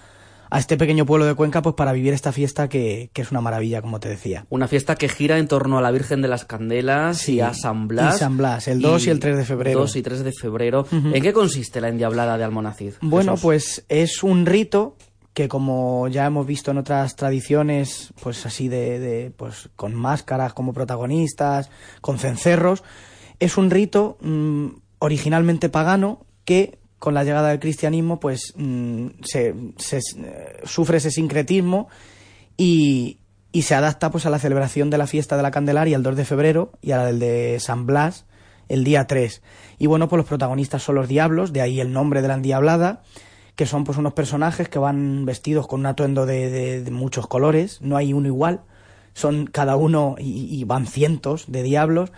[0.50, 3.40] a este pequeño pueblo de Cuenca pues para vivir esta fiesta que, que es una
[3.40, 4.46] maravilla, como te decía.
[4.50, 7.88] Una fiesta que gira en torno a la Virgen de las Candelas y a San
[7.88, 8.16] Blas.
[8.16, 9.80] y San Blas, el 2 y el 3 de febrero.
[9.80, 10.86] 2 y 3 de febrero.
[10.90, 12.94] ¿En qué consiste la Endiablada de Almonacid?
[13.00, 13.42] Bueno, Jesús?
[13.42, 14.96] pues es un rito
[15.32, 20.52] que como ya hemos visto en otras tradiciones, pues así de, de, pues con máscaras
[20.52, 21.70] como protagonistas,
[22.00, 22.82] con cencerros,
[23.38, 24.66] es un rito mm,
[24.98, 29.54] originalmente pagano que con la llegada del cristianismo pues mm, se, eh,
[30.64, 31.88] sufre ese sincretismo
[32.56, 33.18] y,
[33.52, 36.14] y se adapta pues a la celebración de la fiesta de la Candelaria el 2
[36.16, 38.26] de febrero y a la del de San Blas
[38.68, 39.42] el día 3.
[39.78, 43.02] Y bueno, pues los protagonistas son los diablos, de ahí el nombre de la endiablada,
[43.56, 47.26] que son pues unos personajes que van vestidos con un atuendo de, de- de muchos
[47.26, 48.60] colores, no hay uno igual,
[49.12, 52.12] son cada uno y, y van cientos de diablos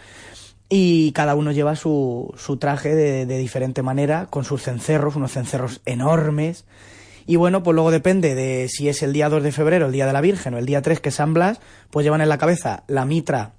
[0.75, 5.33] y cada uno lleva su, su traje de, de diferente manera, con sus cencerros, unos
[5.33, 6.65] cencerros enormes.
[7.27, 10.07] Y bueno, pues luego depende de si es el día 2 de febrero, el día
[10.07, 11.61] de la Virgen, o el día 3, que es San Blas,
[11.91, 13.53] pues llevan en la cabeza la mitra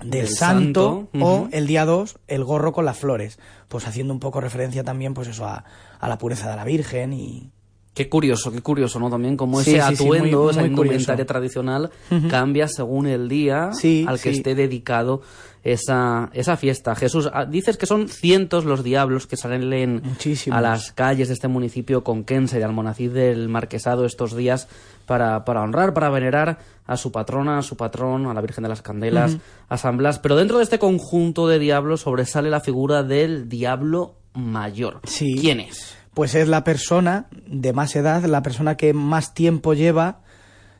[0.00, 3.38] del, Del santo, santo, o el día 2 el gorro con las flores,
[3.68, 5.64] pues haciendo un poco referencia también pues eso a,
[6.00, 7.50] a la pureza de la Virgen y
[7.94, 9.10] Qué curioso, qué curioso, ¿no?
[9.10, 11.90] También como ese sí, sí, muy- atuendo, esa indumentaria tradicional
[12.30, 13.70] cambia según el día
[14.08, 15.20] al que esté dedicado
[15.64, 16.94] esa, esa fiesta.
[16.94, 20.58] Jesús, ah, dices que son cientos los diablos que salen Muchísimos.
[20.58, 24.68] a las calles de este municipio conquense de Almonacid del Marquesado estos días
[25.06, 28.68] para, para honrar, para venerar a su patrona, a su patrón, a la Virgen de
[28.68, 29.42] las Candelas, Ujú.
[29.68, 30.18] a San Blas.
[30.18, 35.00] Pero dentro de este conjunto de diablos sobresale la figura del diablo mayor.
[35.04, 35.36] Sí.
[35.40, 35.96] ¿Quién es?
[36.14, 40.20] pues es la persona de más edad, la persona que más tiempo lleva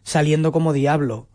[0.03, 1.27] saliendo como diablo.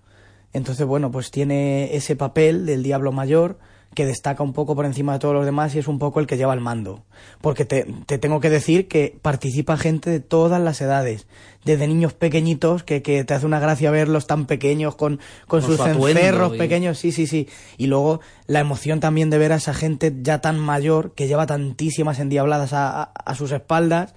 [0.54, 3.60] Entonces, bueno, pues tiene ese papel del diablo mayor
[3.94, 6.28] que destaca un poco por encima de todos los demás y es un poco el
[6.28, 7.04] que lleva el mando.
[7.42, 11.26] Porque te, te tengo que decir que participa gente de todas las edades,
[11.66, 15.18] desde niños pequeñitos, que, que te hace una gracia verlos tan pequeños con,
[15.48, 15.84] con, Con sus su
[16.56, 17.48] y- pequeños, sí, sí, sí.
[17.78, 21.48] Y luego la emoción también de ver a esa gente ya tan mayor, que lleva
[21.48, 24.14] tantísimas endiabladas a, a- a sus espaldas.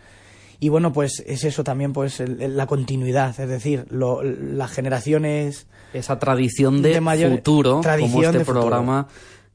[0.60, 4.70] Y bueno, pues es eso también, pues el- el- la continuidad, es decir, lo- las
[4.70, 5.66] generaciones...
[5.94, 8.60] esa tradición de, De mayor- futuro, como tradición este de futuro.
[8.60, 9.08] programa,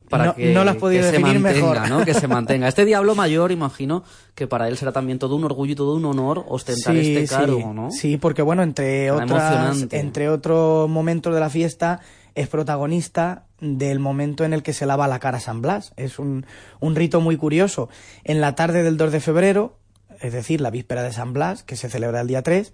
[0.10, 1.90] para No- que, no lo has podido que se definir mantenga, mejor.
[1.90, 2.06] ¿no?
[2.06, 2.68] Que se mantenga.
[2.68, 4.04] Este diablo mayor, imagino
[4.34, 7.58] que para él será también todo un orgullo y todo un honor ostentar este cargo,
[7.60, 7.92] sí, ¿no?
[7.92, 12.02] Sí, porque bueno, entre otras, entre otros momentos de la fiesta,
[12.36, 15.94] es protagonista del momento en el que se lava la cara San Blas.
[15.98, 16.46] Es un,
[16.80, 17.90] un rito muy curioso.
[18.24, 19.78] En la tarde del 2 de febrero,
[20.26, 22.74] es decir, la víspera de San Blas, que se celebra el día 3,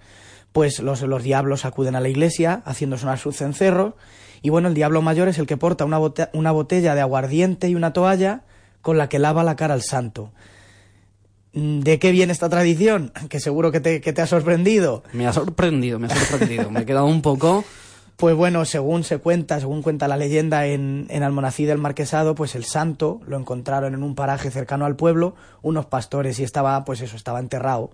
[0.51, 3.93] pues los, los diablos acuden a la iglesia haciendo sonar sus cencerros.
[4.41, 5.99] Y bueno, el diablo mayor es el que porta una,
[6.33, 8.43] una botella de aguardiente y una toalla
[8.81, 10.31] con la que lava la cara al santo.
[11.53, 13.11] Mm, ¿De qué viene esta tradición?
[13.29, 15.03] Que seguro que te, que te ha sorprendido.
[15.13, 16.71] Me ha sorprendido, me ha sorprendido.
[16.71, 17.63] me he quedado un poco...
[18.21, 22.53] Pues bueno, según se cuenta, según cuenta la leyenda en, en Almonací del Marquesado, pues
[22.53, 27.01] el santo lo encontraron en un paraje cercano al pueblo, unos pastores, y estaba, pues
[27.01, 27.89] eso, estaba enterrado.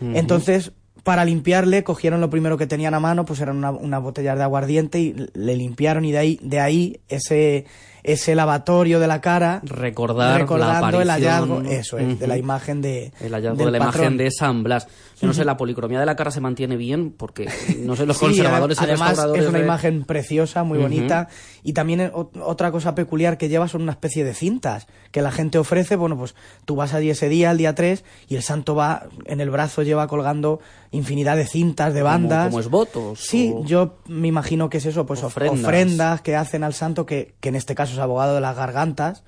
[0.00, 0.72] Entonces,
[1.04, 4.42] para limpiarle, cogieron lo primero que tenían a mano, pues eran una, una botella de
[4.42, 7.66] aguardiente y le limpiaron y de ahí, de ahí ese,
[8.04, 12.80] ese lavatorio de la cara, Recordar la recordando el hallazgo, eso es, de la imagen
[12.82, 13.94] de El hallazgo de la patrón.
[14.02, 14.86] imagen de San Blas.
[15.20, 17.48] Yo no sé, la policromía de la cara se mantiene bien porque,
[17.78, 21.28] no sé, los Sí, conservadores y además restauradores es una de- imagen preciosa, muy bonita.
[21.62, 25.22] Y también eh, ot- otra cosa peculiar que lleva son una especie de cintas que
[25.22, 25.96] la gente ofrece.
[25.96, 26.34] Bueno, pues
[26.66, 29.82] tú vas allí ese día, el día 3, y el santo va, en el brazo
[29.82, 32.46] lleva colgando infinidad de cintas, de Como- bandas.
[32.48, 35.64] como esbotos, Sí, o- yo me imagino que es eso, pues of- Ofrendas.
[35.64, 36.20] ofrendas.
[36.20, 39.24] que hacen al santo, que, que en este caso es abogado de las gargantas.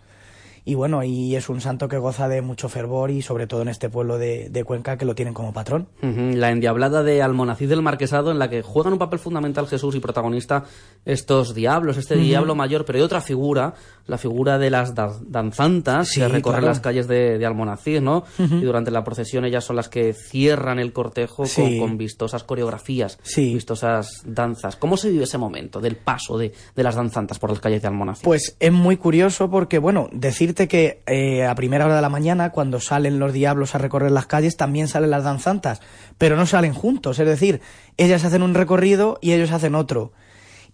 [0.69, 3.69] Y bueno, y es un santo que goza de mucho fervor y sobre todo en
[3.69, 5.87] este pueblo de, de Cuenca que lo tienen como patrón.
[6.03, 10.01] La endiablada de Almonacid del Marquesado, en la que juegan un papel fundamental Jesús y
[10.01, 10.65] protagonista
[11.05, 13.75] estos diablos, este diablo mayor, pero hay otra figura,
[14.07, 16.69] la figura de las da- danzantas Sí, que recorren claro.
[16.69, 18.25] las calles de, de Almonacid, ¿no?
[18.39, 21.79] Y durante la procesión ellas son las que cierran el cortejo con, Sí.
[21.81, 24.77] con vistosas coreografías, vistosas danzas.
[24.77, 27.89] ¿Cómo se vive ese momento del paso de, de las danzantas por las calles de
[27.89, 28.25] Almonacid?
[28.25, 32.11] Pues es muy curioso porque, bueno, decirte decirte que eh, a primera hora de la
[32.11, 35.81] mañana, cuando salen los diablos a recorrer las calles, también salen las danzantas,
[36.19, 37.63] pero no salen juntos, es decir,
[37.97, 40.13] ellas hacen un recorrido y ellos hacen otro.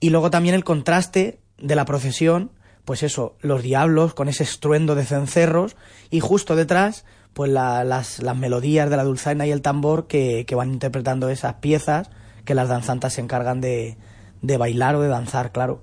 [0.00, 2.50] Y luego también el contraste de la procesión,
[2.84, 5.76] pues eso, los diablos con ese estruendo de cencerros
[6.10, 10.44] y justo detrás, pues la- las, las melodías de la dulzaina y el tambor que,
[10.46, 12.10] que van interpretando esas piezas
[12.44, 13.96] que las danzantas se encargan de,
[14.42, 15.82] de bailar o de danzar, claro.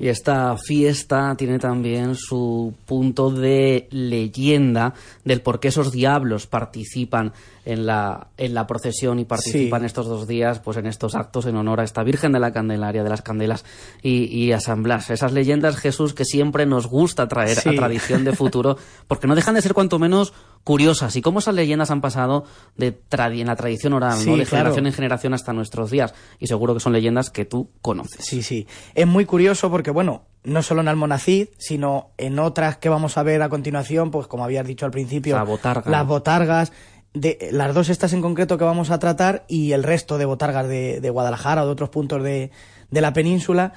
[0.00, 4.94] Y esta fiesta tiene también su punto de leyenda
[5.24, 7.32] del por qué esos diablos participan
[7.68, 9.86] en la, en la procesión y participan Sí.
[9.86, 13.02] estos dos días pues en estos actos en honor a esta Virgen de la Candelaria,
[13.04, 13.64] de las Candelas
[14.02, 15.10] y, y a San Blas.
[15.10, 19.54] Esas leyendas, Jesús, que siempre nos gusta traer a tradición de futuro, porque no dejan
[19.54, 20.32] de ser cuanto menos
[20.64, 21.14] curiosas.
[21.16, 22.44] Y cómo esas leyendas han pasado
[22.76, 24.36] de tradi- en la tradición oral, Sí, ¿no?
[24.38, 24.64] de claro.
[24.64, 26.14] generación en generación hasta nuestros días.
[26.38, 28.24] Y seguro que son leyendas que tú conoces.
[28.24, 28.66] Sí, sí.
[28.94, 33.22] Es muy curioso porque, bueno, no solo en Almonacid, sino en otras que vamos a
[33.22, 35.90] ver a continuación, pues como habías dicho al principio, La botarga.
[35.90, 36.72] las botargas,
[37.20, 40.68] de, las dos estas en concreto que vamos a tratar y el resto de botargas
[40.68, 42.50] de, de Guadalajara o de otros puntos de,
[42.90, 43.72] de la península,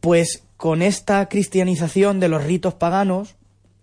[0.00, 3.36] pues con esta cristianización de los ritos paganos,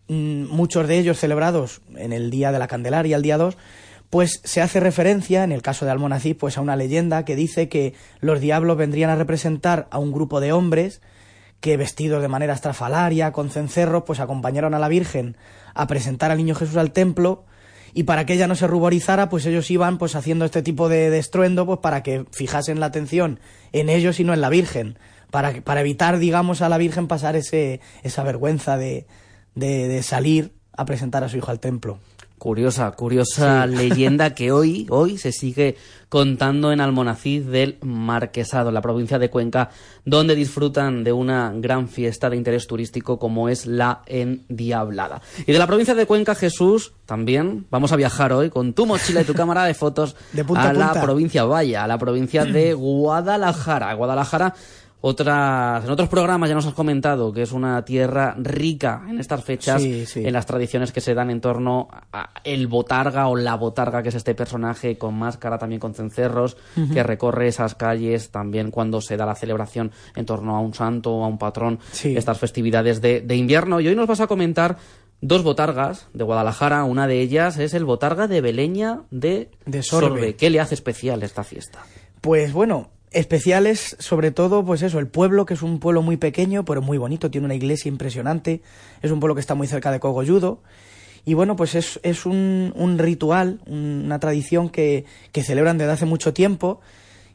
[0.08, 3.58] mm, muchos de ellos celebrados en el día de la Candelaria, el día 2,
[4.10, 7.70] pues se hace referencia, en el caso de Almonacid, pues a una leyenda que dice
[7.70, 11.02] que los diablos vendrían a representar a un grupo de hombres
[11.62, 15.38] que vestidos de manera estrafalaria, con cencerros, pues acompañaron a la Virgen
[15.74, 17.46] a presentar al niño Jesús al templo
[17.94, 21.10] y para que ella no se ruborizara, pues ellos iban pues haciendo este tipo de,
[21.10, 23.40] de estruendo pues para que fijasen la atención
[23.72, 24.98] en ellos y no en la Virgen,
[25.30, 29.06] para, para evitar, digamos, a la Virgen pasar ese, esa vergüenza de,
[29.56, 32.00] de salir a presentar a su hijo al templo.
[32.42, 33.76] Curiosa, curiosa Sí.
[33.76, 35.76] leyenda que hoy, hoy se sigue
[36.10, 39.70] contando en Almonacid del Marquesado, en la provincia de Cuenca,
[40.06, 45.22] donde disfrutan de una gran fiesta de interés turístico como es la Endiablada.
[45.46, 49.22] Y de la provincia de Cuenca, Jesús, también vamos a viajar hoy con tu mochila
[49.22, 52.44] y tu cámara de fotos De punta a a la provincia Vaya, a la provincia
[52.44, 53.94] de Guadalajara.
[53.94, 54.56] Guadalajara
[55.02, 59.44] otras, en otros programas ya nos has comentado que es una tierra rica en estas
[59.44, 60.26] fechas, Sí, sí.
[60.26, 64.10] en las tradiciones que se dan en torno a el botarga o la botarga, que
[64.10, 66.56] es este personaje con máscara, también con cencerros,
[66.94, 71.12] que recorre esas calles también cuando se da la celebración en torno a un santo
[71.14, 72.16] o a un patrón, Sí.
[72.16, 73.80] estas festividades de, de invierno.
[73.82, 74.78] Y hoy nos vas a comentar
[75.20, 76.84] dos botargas de Guadalajara.
[76.84, 80.36] Una de ellas es el botarga de Beleña de, De Sorbe.
[80.36, 81.80] ¿Qué le hace especial esta fiesta?
[82.22, 86.66] Pues bueno, especiales sobre todo, pues eso, el pueblo, que es un pueblo muy pequeño,
[86.66, 88.62] pero muy bonito, tiene una iglesia impresionante,
[89.02, 90.62] es un pueblo que está muy cerca de Cogolludo,
[91.24, 96.06] y bueno, pues es, es un, un ritual, una tradición que, que celebran desde hace
[96.06, 96.80] mucho tiempo,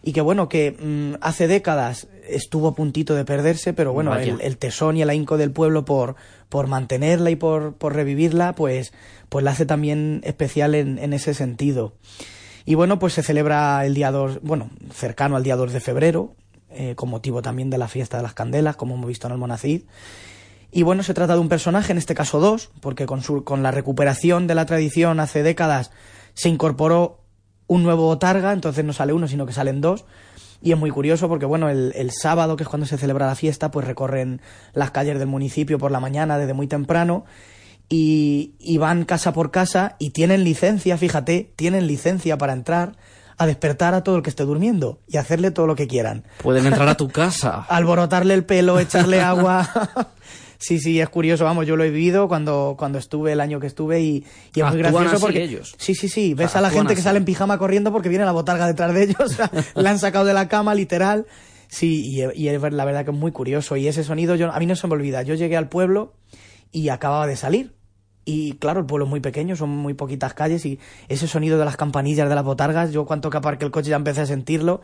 [0.02, 4.40] y que bueno, que mm, hace décadas estuvo a puntito de perderse, pero bueno, el,
[4.40, 6.14] el tesón y el ahínco del pueblo por,
[6.48, 8.92] por mantenerla y por, por revivirla, pues,
[9.28, 11.94] pues la hace también especial en, en ese sentido.
[12.66, 16.34] Y bueno, pues se celebra el día 2, bueno, cercano al día 2 de febrero,
[16.68, 19.82] eh, con motivo también de la fiesta de las candelas, como hemos visto en Almonacid.
[20.72, 23.62] Y bueno, se trata de un personaje, en este caso dos, porque con, su, con
[23.62, 25.92] la recuperación de la tradición hace décadas
[26.34, 27.20] se incorporó
[27.68, 30.04] un nuevo botarga, entonces no sale uno, sino que salen dos.
[30.60, 33.36] Y es muy curioso porque, bueno, el, el sábado, que es cuando se celebra la
[33.36, 34.40] fiesta, pues recorren
[34.72, 37.26] las calles del municipio por la mañana desde muy temprano
[37.88, 42.96] y, y van casa por casa y tienen licencia, fíjate, tienen licencia para entrar
[43.38, 46.24] a despertar a todo el que esté durmiendo y hacerle todo lo que quieran.
[46.42, 47.66] Pueden entrar a tu casa.
[47.68, 49.68] Alborotarle el pelo, echarle agua.
[50.58, 53.66] sí, sí, es curioso, vamos, yo lo he vivido cuando, cuando estuve, el año que
[53.66, 54.24] estuve y,
[54.54, 55.42] y es muy gracioso porque...
[55.42, 55.74] ellos.
[55.78, 58.32] Sí, sí, sí, ves a la gente que sale en pijama corriendo porque viene la
[58.32, 61.26] botarga detrás de ellos, o sea, la han sacado de la cama, literal.
[61.68, 63.76] Sí, y, y es la verdad que es muy curioso.
[63.76, 65.22] Y ese sonido, yo, a mí no se me olvida.
[65.22, 66.14] Yo llegué al pueblo
[66.70, 67.75] y acababa de salir.
[68.28, 71.64] Y claro, el pueblo es muy pequeño, son muy poquitas calles y ese sonido de
[71.64, 74.82] las campanillas de las botargas, yo cuanto que el coche ya empecé a sentirlo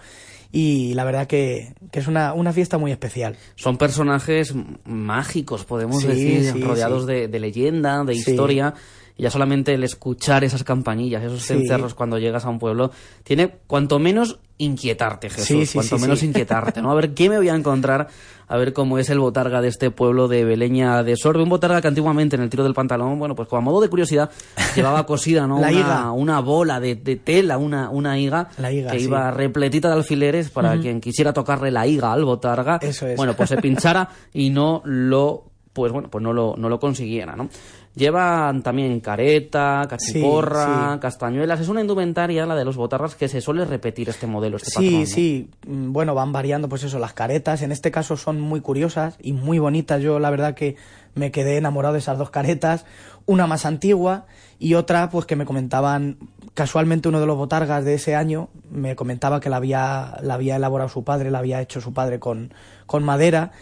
[0.53, 3.37] y la verdad que, que es una, una fiesta muy especial.
[3.57, 7.09] Son personajes mágicos, podemos Sí, decir, sí, rodeados sí.
[7.09, 8.75] De, de leyenda, de historia.
[9.17, 11.49] Y ya solamente el escuchar esas campanillas, esos Sí.
[11.55, 12.91] cencerros cuando llegas a un pueblo,
[13.25, 15.47] tiene cuanto menos inquietarte, Jesús.
[15.47, 16.91] Sí, sí, cuanto menos inquietarte, ¿no?
[16.91, 18.09] A ver qué me voy a encontrar,
[18.49, 21.43] a ver cómo es el botarga de este pueblo de Beleña de Sorbe.
[21.43, 23.89] Un botarga que antiguamente en el tiro del pantalón, bueno, pues como a modo de
[23.89, 24.31] curiosidad,
[24.77, 25.61] llevaba cosida, ¿no?
[25.61, 26.13] La una, higa.
[26.13, 30.51] una bola de, de tela, una, una higa, La higa, que iba repletita de alfileres
[30.51, 32.79] para quien quisiera tocarle la higa al botarga.
[32.81, 33.17] Eso es.
[33.17, 37.35] Bueno, pues se pinchara y no lo pues bueno, pues no lo, no lo consiguiera,
[37.35, 37.49] ¿no?
[37.95, 40.99] Llevan también careta, cachiporra, Sí, sí.
[41.01, 41.61] castañuelas.
[41.61, 44.75] Es una indumentaria, la de los botargas, que se suele repetir este modelo, este Sí,
[44.77, 45.01] patrón.
[45.01, 45.07] ¿no?
[45.07, 49.17] sí, Mm, bueno, van variando pues eso, las caretas, en este caso son muy curiosas
[49.21, 50.77] y muy bonitas, yo la verdad que
[51.15, 52.87] me quedé enamorado de esas dos caretas,
[53.27, 54.25] una más antigua
[54.59, 56.17] y otra pues que me comentaban,
[56.55, 60.57] casualmente uno de los botargas de ese año me comentaba que la había, la había
[60.57, 62.55] elaborado su padre, la había hecho su padre con,
[62.87, 63.53] con madera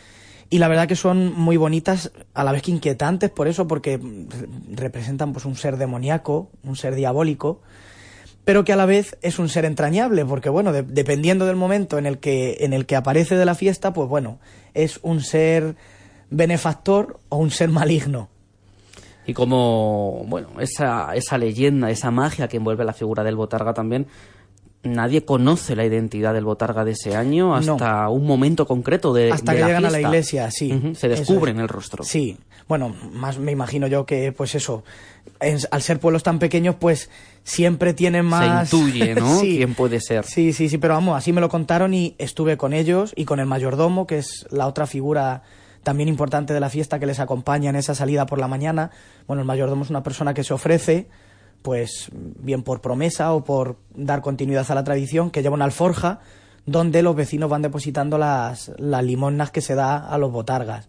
[0.50, 4.00] y la verdad que son muy bonitas, a la vez que inquietantes por eso, porque
[4.72, 7.60] representan pues un ser demoníaco, un ser diabólico,
[8.44, 11.98] pero que a la vez es un ser entrañable, porque bueno, de- dependiendo del momento
[11.98, 14.38] en el que en el que aparece de la fiesta, pues bueno,
[14.74, 15.76] es un ser
[16.30, 18.28] benefactor o un ser maligno.
[19.26, 24.06] Y como, bueno, esa, esa leyenda, esa magia que envuelve la figura del botarga también,
[24.82, 29.52] nadie conoce la identidad del botarga de ese año hasta un momento concreto de Hasta
[29.52, 30.94] de que la llegan a la iglesia, sí.
[30.94, 31.62] Se descubren es.
[31.62, 32.02] el rostro.
[32.02, 34.82] Sí, bueno, más me imagino yo que, pues eso,
[35.40, 37.10] en- al ser pueblos tan pequeños, pues
[37.42, 38.68] siempre tienen más...
[38.70, 39.36] Se intuye, ¿no?
[39.40, 39.56] Sí.
[39.58, 40.24] ¿Quién puede ser?
[40.24, 43.38] Sí, sí, sí, pero vamos, así me lo contaron y estuve con ellos y con
[43.40, 45.42] el mayordomo, que es la otra figura
[45.82, 48.90] también importante de la fiesta que les acompaña en esa salida por la mañana.
[49.26, 51.08] Bueno, el mayordomo es una persona que se ofrece,
[51.62, 56.20] pues bien por promesa o por dar continuidad a la tradición, que lleva una alforja
[56.66, 60.88] donde los vecinos van depositando las, limosnas que se da a los botargas.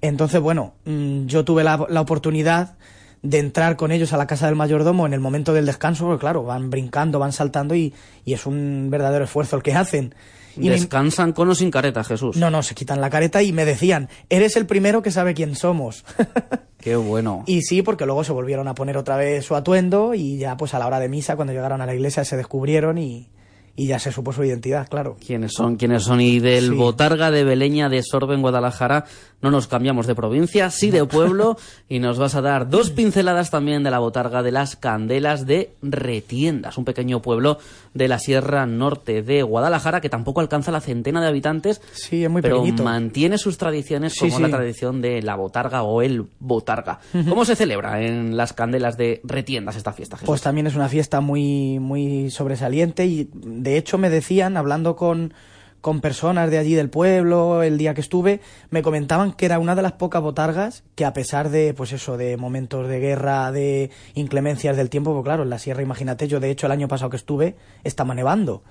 [0.00, 2.76] Entonces, bueno, mm, yo tuve la, la oportunidad
[3.22, 6.20] de entrar con ellos a la casa del mayordomo en el momento del descanso, porque
[6.20, 7.92] claro, van brincando, van saltando y,
[8.24, 10.14] y es un verdadero esfuerzo el que hacen.
[10.56, 12.36] Y me- Descansan con o sin careta, Jesús.
[12.36, 15.54] no, no, se quitan la careta y me decían, eres el primero que sabe quién
[15.54, 16.04] somos.
[16.80, 17.44] Qué bueno.
[17.46, 20.72] y sí, porque luego se volvieron a poner otra vez su atuendo y ya pues
[20.74, 23.28] a la hora de misa, cuando llegaron a la iglesia, se descubrieron y,
[23.76, 25.16] y ya se supo su identidad, claro.
[25.24, 25.76] ¿Quiénes son?
[25.76, 26.20] ¿Quiénes son?
[26.20, 26.74] Y del Sí.
[26.74, 29.06] Botarga de Beleña de Sorbe en Guadalajara
[29.42, 31.56] no nos cambiamos de provincia, sí de pueblo,
[31.88, 35.70] y nos vas a dar dos pinceladas también de la Botarga de las Candelas de
[35.80, 37.58] Retiendas, un pequeño pueblo
[37.94, 42.30] de la Sierra Norte de Guadalajara que tampoco alcanza la centena de habitantes, Sí, es
[42.30, 42.84] muy pero pequeñito.
[42.84, 47.00] mantiene sus tradiciones Sí, como la tradición de la Botarga o el Botarga.
[47.28, 50.26] ¿Cómo se celebra en las Candelas de Retiendas esta fiesta, Jesús?
[50.26, 53.28] Pues también es una fiesta muy, muy sobresaliente y
[53.62, 55.34] de hecho me decían, hablando con,
[55.80, 58.40] con personas de allí del pueblo, el día que estuve,
[58.70, 62.16] me comentaban que era una de las pocas botargas que a pesar de, pues eso,
[62.16, 66.40] de momentos de guerra, de inclemencias del tiempo, pues claro, en la sierra, imagínate, yo
[66.40, 68.62] de hecho el año pasado que estuve estaba nevando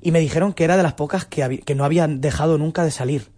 [0.00, 2.90] y me dijeron que era de las pocas que, que no habían dejado nunca de
[2.90, 3.37] salir.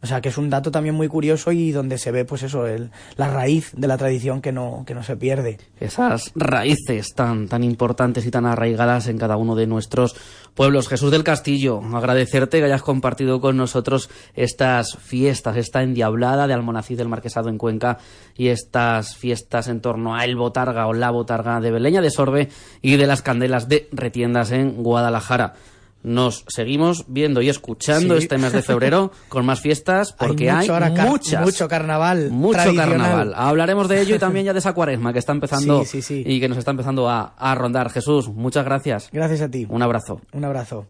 [0.00, 2.68] O sea, que es un dato también muy curioso y donde se ve, pues eso,
[2.68, 5.58] el- la raíz de la tradición que no, que no se pierde.
[5.80, 10.14] esas raíces tan, tan importantes y tan arraigadas en cada uno de nuestros
[10.54, 10.88] pueblos.
[10.88, 16.96] Jesús del Castillo, agradecerte que hayas compartido con nosotros estas fiestas, esta endiablada de Almonacid
[16.96, 17.98] del Marquesado en Cuenca
[18.36, 22.48] y estas fiestas en torno a el Botarga o la Botarga de Beleña de Sorbe
[22.82, 25.54] y de las Candelas de Retiendas en Guadalajara.
[26.02, 28.22] Nos seguimos viendo y escuchando Sí.
[28.22, 31.42] este mes de febrero con más fiestas porque hay, mucho ahora car- muchas.
[31.44, 33.32] mucho carnaval Mucho carnaval.
[33.34, 36.22] Hablaremos de ello y también ya de esa cuaresma que está empezando Sí, sí, sí.
[36.24, 37.90] y que nos está empezando a, a rondar.
[37.90, 39.08] Jesús, muchas gracias.
[39.12, 39.66] Gracias a ti.
[39.68, 40.20] Un abrazo.
[40.32, 40.86] Un abrazo.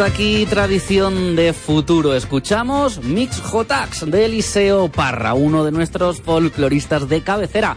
[0.00, 2.14] Hasta aquí tradición de futuro.
[2.14, 7.76] Escuchamos Mix Jotax de Eliseo Parra, uno de nuestros folcloristas de cabecera.